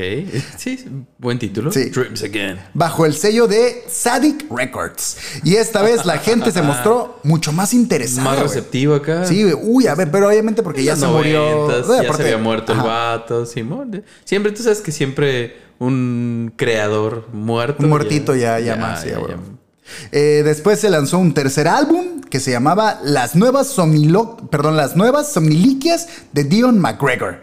[0.58, 0.86] sí,
[1.18, 1.72] buen título.
[1.72, 1.86] Sí.
[1.86, 2.60] Dreams Again.
[2.76, 5.18] bajo el sello de Sadik Records.
[5.44, 8.24] Y esta vez la gente se mostró mucho más interesada.
[8.26, 8.48] Más güey.
[8.48, 9.26] receptivo acá.
[9.26, 11.68] Sí, uy, a ver, pero obviamente porque ya se murió.
[11.68, 14.04] 90s, Güey, ya aparte- se había muerto el vato, Simón.
[14.24, 17.82] Siempre, tú sabes que siempre un creador muerto.
[17.84, 19.32] Un muertito ya, ya, más, ya, ya, güey.
[19.32, 19.38] ya.
[20.12, 24.96] Eh, después se lanzó un tercer álbum que se llamaba Las nuevas, somnilo- perdón, Las
[24.96, 27.40] nuevas somniliquias de Dion McGregor.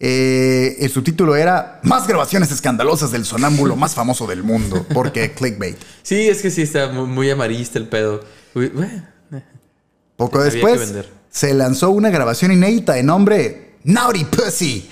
[0.00, 5.76] Eh, el subtítulo era Más grabaciones escandalosas del sonámbulo más famoso del mundo, porque clickbait.
[6.02, 8.20] Sí, es que sí está muy, amarillista el pedo.
[8.54, 9.02] Uy, bueno,
[10.16, 10.94] Poco después
[11.28, 14.88] se lanzó una grabación inédita de nombre Naughty Pussy.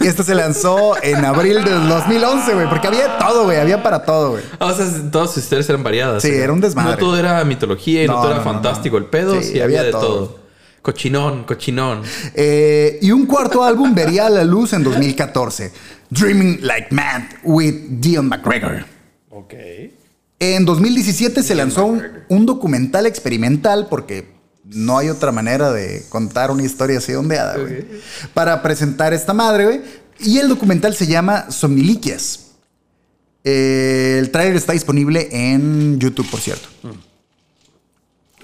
[0.00, 4.04] Y esta se lanzó en abril del 2011, güey, porque había todo, güey, había para
[4.04, 4.44] todo, güey.
[4.60, 6.22] Ah, o sea, todas sus historias eran variadas.
[6.22, 6.92] Sí, era un desmadre.
[6.92, 8.96] No todo era mitología y no, No, todo era no, fantástico.
[8.98, 9.04] no.
[9.04, 10.00] El pedo Sí, sí, había había de todo.
[10.06, 10.38] todo.
[10.82, 12.02] Cochinón, cochinón.
[12.34, 15.72] Eh, y un cuarto álbum vería a la luz en 2014,
[16.08, 18.84] Dreaming Like Mad with Dion McGregor.
[19.30, 19.54] Ok.
[20.38, 24.37] En 2017 se lanzó un, un documental experimental porque
[24.70, 27.86] no hay otra manera de contar una historia así ondeada, güey.
[28.34, 29.80] Para presentar esta madre, güey.
[30.20, 32.46] Y el documental se llama Somniliquias.
[33.44, 36.68] Eh, el trailer está disponible en YouTube, por cierto.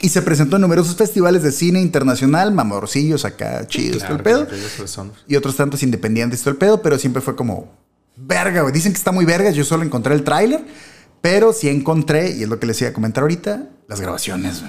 [0.01, 4.47] Y se presentó en numerosos festivales de cine internacional, mamorcillos acá, chidos, todo el pedo.
[5.27, 7.73] Y otros tantos independientes, todo el pedo, pero siempre fue como,
[8.17, 8.73] verga, güey.
[8.73, 10.65] Dicen que está muy verga, yo solo encontré el tráiler,
[11.25, 14.63] pero sí encontré, y es lo que les iba a comentar ahorita, las grabaciones.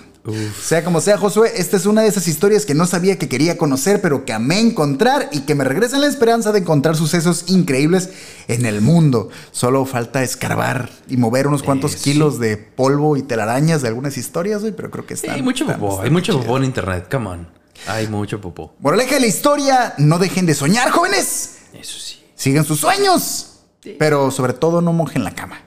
[0.64, 3.58] Sea como sea, Josué, esta es una de esas historias que no sabía que quería
[3.58, 8.10] conocer, pero que amé encontrar y que me regresan la esperanza de encontrar sucesos increíbles
[8.48, 9.28] en el mundo.
[9.52, 14.62] Solo falta escarbar y mover unos cuantos kilos de polvo y telarañas de algunas historias,
[14.62, 15.36] güey, pero creo que Sí, están.
[15.36, 16.02] hay mucho están popó.
[16.04, 17.10] Hay mucho popó en internet.
[17.12, 17.50] Come on.
[17.88, 18.74] Hay mucho popó.
[18.80, 21.58] Moraleja de la historia, no dejen de soñar, jóvenes.
[21.74, 22.24] Eso sí.
[22.34, 23.58] Sigan sus sueños.
[24.00, 25.65] Pero sobre todo no mojen la cama.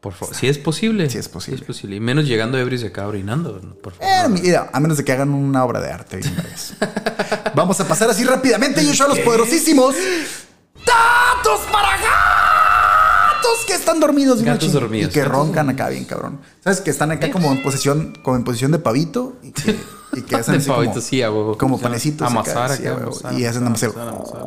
[0.00, 0.34] Por favor.
[0.34, 1.10] Si es posible.
[1.10, 1.58] Sí es posible.
[1.58, 1.96] Si es posible.
[1.96, 3.60] Y menos llegando ebrios y acá orinando.
[3.82, 4.08] Por favor.
[4.08, 6.20] Eh, mira, a menos de que hagan una obra de arte.
[7.54, 9.94] Vamos a pasar así rápidamente, yo a los poderosísimos.
[10.86, 14.42] ¡Datos para gatos que están dormidos!
[14.42, 16.40] Gatos dormidos, Y que roncan acá bien cabrón.
[16.64, 16.80] ¿Sabes?
[16.80, 19.36] Que están acá como en posición, como en posición de pavito.
[19.42, 19.78] Y que,
[20.14, 21.20] y que hacen así como, pavito, sí,
[21.58, 22.26] como O sea, panecitos.
[22.26, 23.10] amasar sí, acá, a huevo.
[23.10, 24.40] amasar, y hacen amasar, amasar.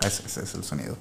[0.06, 0.96] Ese, ese es el sonido.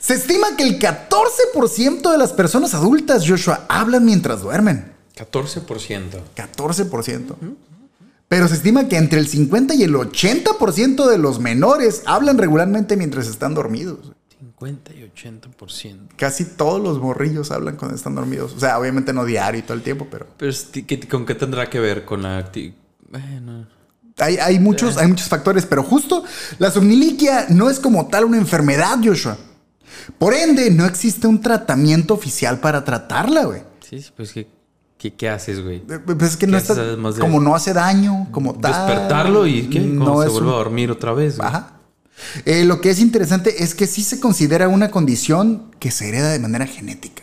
[0.00, 4.92] Se estima que el 14% de las personas adultas, Joshua, hablan mientras duermen.
[5.14, 6.20] 14%.
[6.34, 7.34] 14%.
[8.28, 12.96] Pero se estima que entre el 50 y el 80% de los menores hablan regularmente
[12.96, 14.12] mientras están dormidos.
[14.38, 16.08] 50 y 80%.
[16.16, 18.54] Casi todos los morrillos hablan cuando están dormidos.
[18.56, 21.34] O sea, obviamente no diario y todo el tiempo, pero Pero, es- ¿qué- ¿con qué
[21.34, 22.74] tendrá que ver con la actividad?
[23.08, 23.66] Bueno.
[24.18, 25.66] hay, hay muchos, hay muchos factores.
[25.66, 26.24] Pero justo
[26.58, 29.36] la somniliquia no es como tal una enfermedad, Joshua.
[30.18, 33.62] Por ende, no existe un tratamiento oficial para tratarla, güey.
[33.88, 34.48] Sí, sí, pues que
[34.98, 35.76] ¿Qué, qué haces, güey?
[35.88, 36.74] Eh, Pues es que no ¿Qué está.
[37.20, 38.72] Como no hace daño, como tal.
[38.72, 39.80] Despertarlo y ¿qué?
[39.80, 41.38] No Cuando se un- vuelve a dormir otra vez.
[41.38, 41.48] güey.
[41.48, 41.72] Ajá.
[42.44, 46.30] Eh, lo que es interesante es que sí se considera una condición que se hereda
[46.32, 47.22] de manera genética.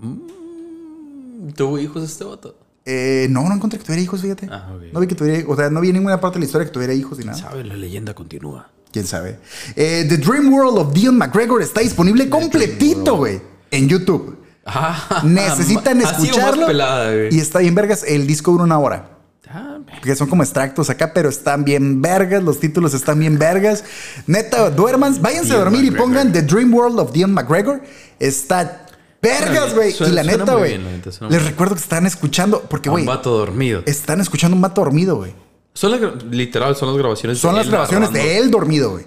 [0.00, 1.52] güey.
[1.54, 2.56] ¿Tuvo hijos este vato?
[2.86, 4.48] Eh, no, no encontré que tuviera hijos, fíjate.
[4.50, 4.92] Ah, ok.
[4.94, 6.72] No vi que tuviera, o sea, no vi en ninguna parte de la historia que
[6.72, 7.38] tuviera hijos ni nada.
[7.38, 7.64] ¿Sabe?
[7.64, 8.70] La leyenda continúa.
[8.92, 9.38] Quién sabe.
[9.74, 13.40] Eh, The Dream World of Dion McGregor está disponible completito, güey,
[13.70, 14.38] en YouTube.
[14.66, 16.66] Ah, Necesitan escucharlo.
[16.66, 18.04] pelada, y está bien vergas.
[18.06, 19.08] El disco dura una hora.
[19.48, 22.42] Ah, Que son como extractos acá, pero están bien vergas.
[22.42, 23.82] Los títulos están bien vergas.
[24.26, 27.82] Neta, duerman, váyanse a dormir y pongan The Dream World of Dion McGregor.
[28.20, 28.86] Está
[29.20, 29.94] vergas, güey.
[29.98, 30.78] Y la neta, güey.
[30.78, 31.44] Les bien.
[31.44, 33.82] recuerdo que están escuchando, porque, un güey, vato dormido.
[33.86, 35.34] están escuchando un vato dormido, güey.
[35.74, 38.30] Son las, literal, son las grabaciones Son de las él grabaciones narrando.
[38.30, 39.04] de él dormido, güey.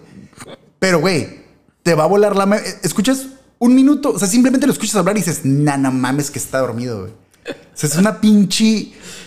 [0.80, 1.41] Pero, güey,
[1.84, 2.55] te va a volar la...
[2.84, 3.28] Escuchas
[3.59, 7.01] un minuto, o sea, simplemente lo escuchas hablar y dices, nana mames que está dormido,
[7.01, 7.11] güey.
[7.47, 8.66] O sea, es una pinche...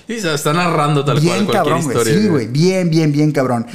[0.09, 1.97] Y se está narrando tal cual bien cualquier cabrón, güey.
[1.97, 2.21] historia.
[2.21, 2.47] Sí, güey.
[2.49, 3.67] Bien, bien, bien cabrón.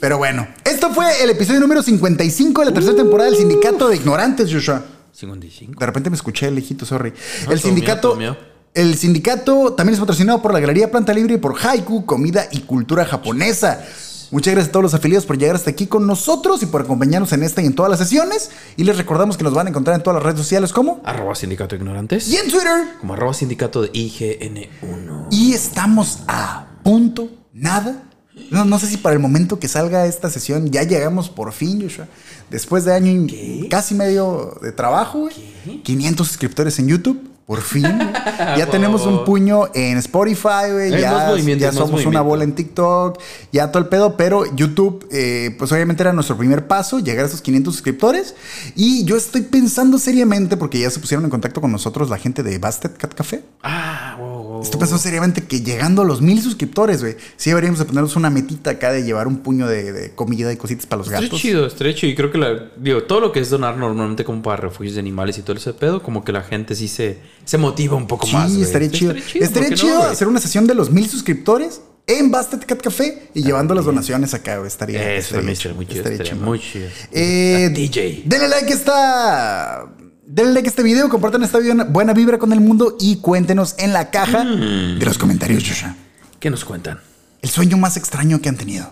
[0.00, 3.96] Pero bueno, esto fue el episodio número 55 de la tercera temporada del Sindicato de
[3.96, 4.82] Ignorantes, Joshua.
[5.12, 5.78] 55.
[5.78, 7.12] De repente me escuché lejito, sorry.
[7.46, 8.16] No, el sindicato.
[8.16, 8.36] mío.
[8.74, 12.62] El sindicato también es patrocinado por la Galería Planta Libre y por Haiku, Comida y
[12.62, 13.84] Cultura Japonesa.
[14.32, 17.32] Muchas gracias a todos los afiliados por llegar hasta aquí con nosotros y por acompañarnos
[17.32, 18.50] en esta y en todas las sesiones.
[18.76, 21.36] Y les recordamos que nos van a encontrar en todas las redes sociales como Arroba
[21.36, 22.26] sindicato ignorantes.
[22.26, 22.88] y en Twitter.
[22.98, 25.28] Como arroba sindicato de IGN1.
[25.30, 28.02] Y estamos a punto, nada.
[28.50, 31.80] No, no sé si para el momento que salga esta sesión ya llegamos por fin,
[31.80, 32.08] Joshua.
[32.50, 35.82] Después de año y casi medio de trabajo, güey.
[35.84, 37.33] 500 suscriptores en YouTube.
[37.46, 37.84] Por fin.
[38.56, 40.90] Ya tenemos un puño en Spotify, güey.
[41.00, 43.18] Ya, movimiento, ya somos una bola en TikTok.
[43.52, 44.16] Ya todo el pedo.
[44.16, 48.34] Pero YouTube, eh, pues obviamente era nuestro primer paso, llegar a esos 500 suscriptores.
[48.74, 52.42] Y yo estoy pensando seriamente, porque ya se pusieron en contacto con nosotros la gente
[52.42, 53.42] de Bastet Cat Café.
[53.62, 54.62] Ah, wow.
[54.62, 58.30] Estoy pensando seriamente que llegando a los mil suscriptores, güey, sí deberíamos de ponernos una
[58.30, 61.40] metita acá de llevar un puño de, de comida y cositas para los gatos.
[61.40, 62.12] chido, estaría chido.
[62.12, 65.00] Y creo que la, digo, todo lo que es donar normalmente como para refugios de
[65.00, 68.26] animales y todo ese pedo, como que la gente sí se, se motiva un poco
[68.26, 68.50] Sí, más.
[68.52, 68.62] güey.
[68.62, 69.12] estaría chido.
[69.12, 72.82] Estaría ¿por qué no, chido hacer una sesión de los mil suscriptores en Bastet Cat
[72.82, 74.68] Café y llevando las donaciones acá, güey.
[74.68, 76.00] Estaría, Eso estaría muy chido.
[76.04, 76.44] Estaría chingón.
[76.44, 76.88] muy chido.
[77.12, 78.22] Eh, DJ.
[78.26, 79.86] Denle like a esta.
[80.26, 83.74] Denle like a este video, compartan esta buena, buena vibra con el mundo y cuéntenos
[83.78, 84.98] en la caja Mm.
[84.98, 85.94] de los comentarios, Joshua.
[86.40, 86.98] ¿Qué nos cuentan?
[87.42, 88.90] El sueño más extraño que han tenido.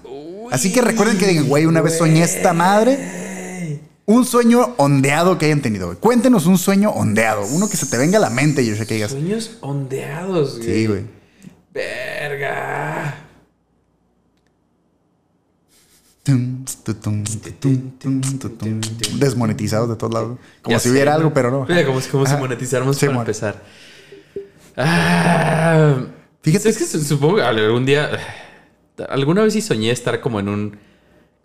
[0.51, 2.99] Así que recuerden que digan, güey, una vez soñé esta madre.
[4.13, 5.87] Un sueño ondeado que hayan tenido.
[5.87, 5.99] güey.
[5.99, 7.47] Cuéntenos un sueño ondeado.
[7.47, 9.11] Uno que se te venga a la mente, yo sé que digas.
[9.13, 10.69] Sueños ondeados, güey.
[10.75, 11.05] Sí, güey.
[11.73, 13.15] Verga.
[19.19, 20.39] Desmonetizados de todos lados.
[20.63, 21.17] Como Ya si sé, hubiera ¿no?
[21.19, 21.67] algo, pero no.
[21.69, 23.23] Mira, como, como si monetizáramos Sí, para mon.
[23.23, 23.63] empezar.
[24.77, 25.97] Ah,
[26.43, 26.69] Fíjate.
[26.71, 28.11] Es que su- supongo que algún día.
[29.09, 30.79] Alguna vez sí soñé estar como en un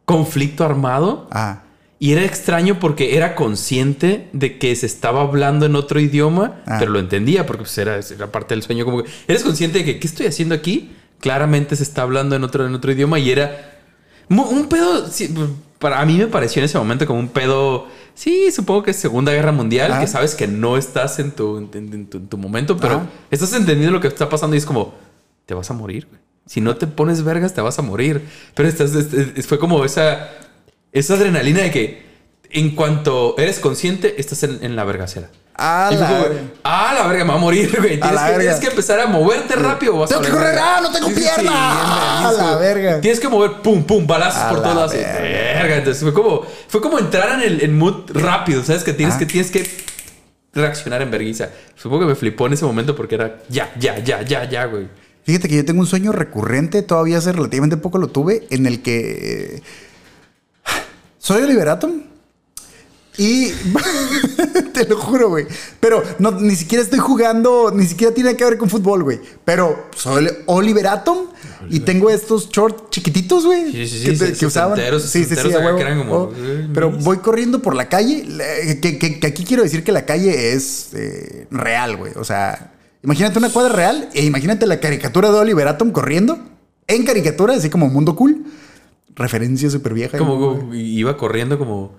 [0.06, 1.28] conflicto armado.
[1.32, 1.64] Ah,
[2.00, 6.78] Y era extraño porque era consciente de que se estaba hablando en otro idioma, Ah.
[6.80, 8.86] pero lo entendía porque pues, era, era parte del sueño.
[8.86, 10.92] Como que eres consciente de que, ¿qué estoy haciendo aquí?
[11.20, 13.80] Claramente se está hablando en otro, en otro idioma y era
[14.30, 15.08] un pedo.
[15.10, 15.34] sí,
[15.80, 17.88] para a mí me pareció en ese momento como un pedo.
[18.14, 20.00] Sí, supongo que es Segunda Guerra Mundial, Ah.
[20.00, 23.10] que sabes que no estás en tu, en, en tu, en tu momento, pero Ah.
[23.32, 24.94] estás entendiendo lo que está pasando y es como,
[25.48, 26.08] te vas a morir.
[26.46, 28.22] Si no te pones vergas, te vas a morir.
[28.56, 30.30] Pero estás, es- es- fue como esa,
[31.00, 32.02] esa adrenalina de que
[32.50, 35.30] en cuanto eres consciente, estás en, en la vergacera.
[35.60, 36.42] A fue la como, verga.
[36.64, 38.00] ah, la verga, me va a morir, güey.
[38.00, 38.38] Tienes, que, verga.
[38.40, 39.98] tienes que empezar a moverte rápido.
[39.98, 42.20] vas Tengo a que correr, ah, no tengo Sí, sí, sí, pierna.
[42.20, 42.48] A verguísimo.
[42.52, 43.02] la verga.
[43.02, 44.94] Tienes que mover, pum, pum, balazos A por lados.
[44.94, 45.20] verga.
[45.22, 45.78] Verga.
[45.78, 48.84] Entonces fue como, fue como entrar en el en mood rápido, ¿sabes?
[48.84, 49.20] Que tienes, Ah.
[49.20, 49.68] que tienes que
[50.54, 51.50] reaccionar en vergüenza.
[51.76, 54.88] Supongo que me flipó en ese momento porque era ya, ya, ya, ya, ya, güey.
[55.24, 58.82] Fíjate que yo tengo un sueño recurrente, todavía hace relativamente poco lo tuve, en el
[58.82, 59.62] que eh,
[61.28, 61.92] soy Oliver Atom.
[63.20, 63.48] Y
[64.74, 65.48] te lo juro, güey.
[65.80, 69.20] Pero no, ni siquiera estoy jugando, ni siquiera tiene que ver con fútbol, güey.
[69.44, 71.18] Pero soy Oliver Atom
[71.70, 73.72] y tengo estos shorts chiquititos, güey.
[73.72, 74.78] Sí, sí, sí, que, te- se- que usaban.
[75.02, 75.50] Sí, sí, sí,
[75.98, 78.24] como, Oh, eh, Pero voy corriendo por la calle.
[78.24, 82.14] le- Que, que- que aquí quiero decir que la calle es eh, real, güey.
[82.18, 82.72] O sea,
[83.04, 86.38] imagínate una cuadra real e imagínate la caricatura de Oliver Atom corriendo
[86.86, 88.46] en caricatura, así como Mundo Cool.
[89.18, 90.18] Referencia súper vieja.
[90.18, 91.96] Como iba corriendo como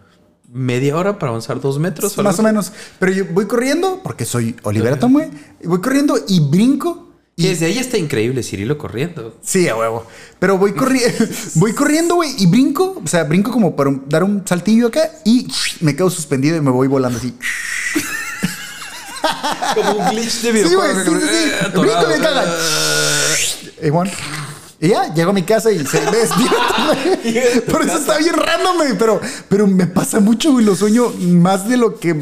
[0.53, 2.16] media hora para avanzar dos metros.
[2.19, 2.73] Más o menos.
[2.99, 5.29] Pero yo voy corriendo porque soy Oliver Atom, güey.
[5.62, 7.05] y Voy corriendo y brinco.
[7.37, 9.37] Y desde ahí está increíble Cirilo corriendo.
[9.43, 10.05] Sí, a huevo.
[10.41, 13.01] Pero voy corriendo, voy corriendo, güey, y brinco.
[13.05, 15.47] O sea, brinco como para un- dar un saltillo acá y
[15.81, 17.33] me quedo suspendido y me voy volando así.
[19.75, 21.21] Como un glitch de Sí, güey, videojuego.
[21.21, 21.51] sí, sí, sí.
[21.51, 22.09] Eh, brinco atorado.
[22.09, 22.45] me caga.
[24.81, 27.61] Y ya, llego a mi casa y se me despierta, güey.
[27.62, 28.97] Por eso está bien random, güey.
[28.99, 30.64] Pero, pero me pasa mucho, güey.
[30.64, 32.14] Lo sueño más de lo que.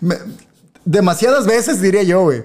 [0.00, 0.18] me-
[0.84, 2.42] demasiadas veces, diría yo, güey.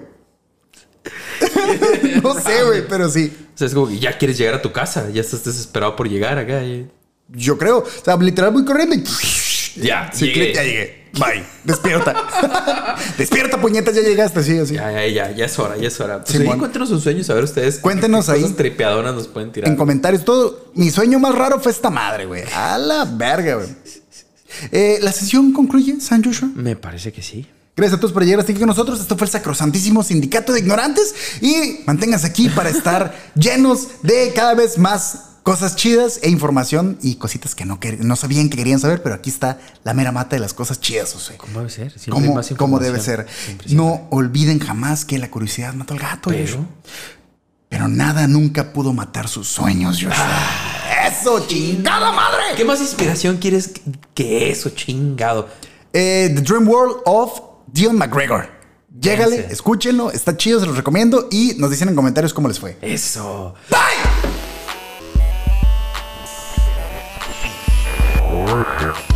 [2.22, 3.32] no sé, güey, pero sí.
[3.54, 5.08] O sea, es como que ya quieres llegar a tu casa.
[5.10, 6.62] Ya estás desesperado por llegar acá.
[6.62, 6.88] y-
[7.28, 7.78] Yo creo.
[7.78, 9.02] O sea, literal voy corriendo y.
[9.76, 10.54] Ya, Sí, llegué.
[10.54, 11.02] ya llegué.
[11.14, 11.44] Bye.
[11.64, 12.96] Despierta.
[13.18, 14.74] Despierta, puñetas, ya llegaste, sí, así.
[14.74, 16.24] Ya, ya, ya, ya es hora, ya es hora.
[16.24, 17.78] Pues Sí, ahí cuéntenos sus sueños, a ver ustedes.
[17.80, 18.40] Cuéntenos qué ahí.
[18.42, 19.68] cosas tripeadoras nos pueden tirar.
[19.70, 20.70] En comentarios, todo.
[20.74, 22.44] Mi sueño más raro fue esta madre, güey.
[22.54, 23.68] A la verga, güey.
[24.70, 26.48] Eh, la sesión concluye, San Joshua.
[26.54, 27.46] Me parece que sí.
[27.76, 29.00] Gracias a todos por llegar hasta aquí con nosotros.
[29.00, 31.14] Esto fue el sacrosantísimo sindicato de ignorantes.
[31.40, 37.16] Y manténganse aquí para estar llenos de cada vez más cosas chidas e información y
[37.16, 39.02] cositas que no, no sabían que querían saber.
[39.02, 41.36] Pero aquí está la mera mata de las cosas chidas, José.
[41.36, 41.90] ¿Cómo debe ser?
[41.98, 43.26] Siempre como debe ser.
[43.28, 43.74] Siempre, siempre.
[43.74, 46.30] No olviden jamás que la curiosidad mató al gato.
[46.30, 46.66] Pero- Joshua.
[47.68, 50.38] Pero nada nunca pudo matar sus sueños, Joshua.
[51.10, 52.42] ¡Eso, chingada madre!
[52.54, 53.70] ¿Qué más inspiración quieres
[54.14, 55.48] que- eso, chingado?
[55.94, 58.46] Eh, The Dream World of Dion McGregor.
[59.00, 59.52] Llégale, Ese.
[59.54, 62.76] escúchenlo, está chido, se los recomiendo y nos dicen en comentarios cómo les fue.
[62.82, 63.54] Eso.
[63.70, 64.01] Bye!
[68.52, 69.11] worship.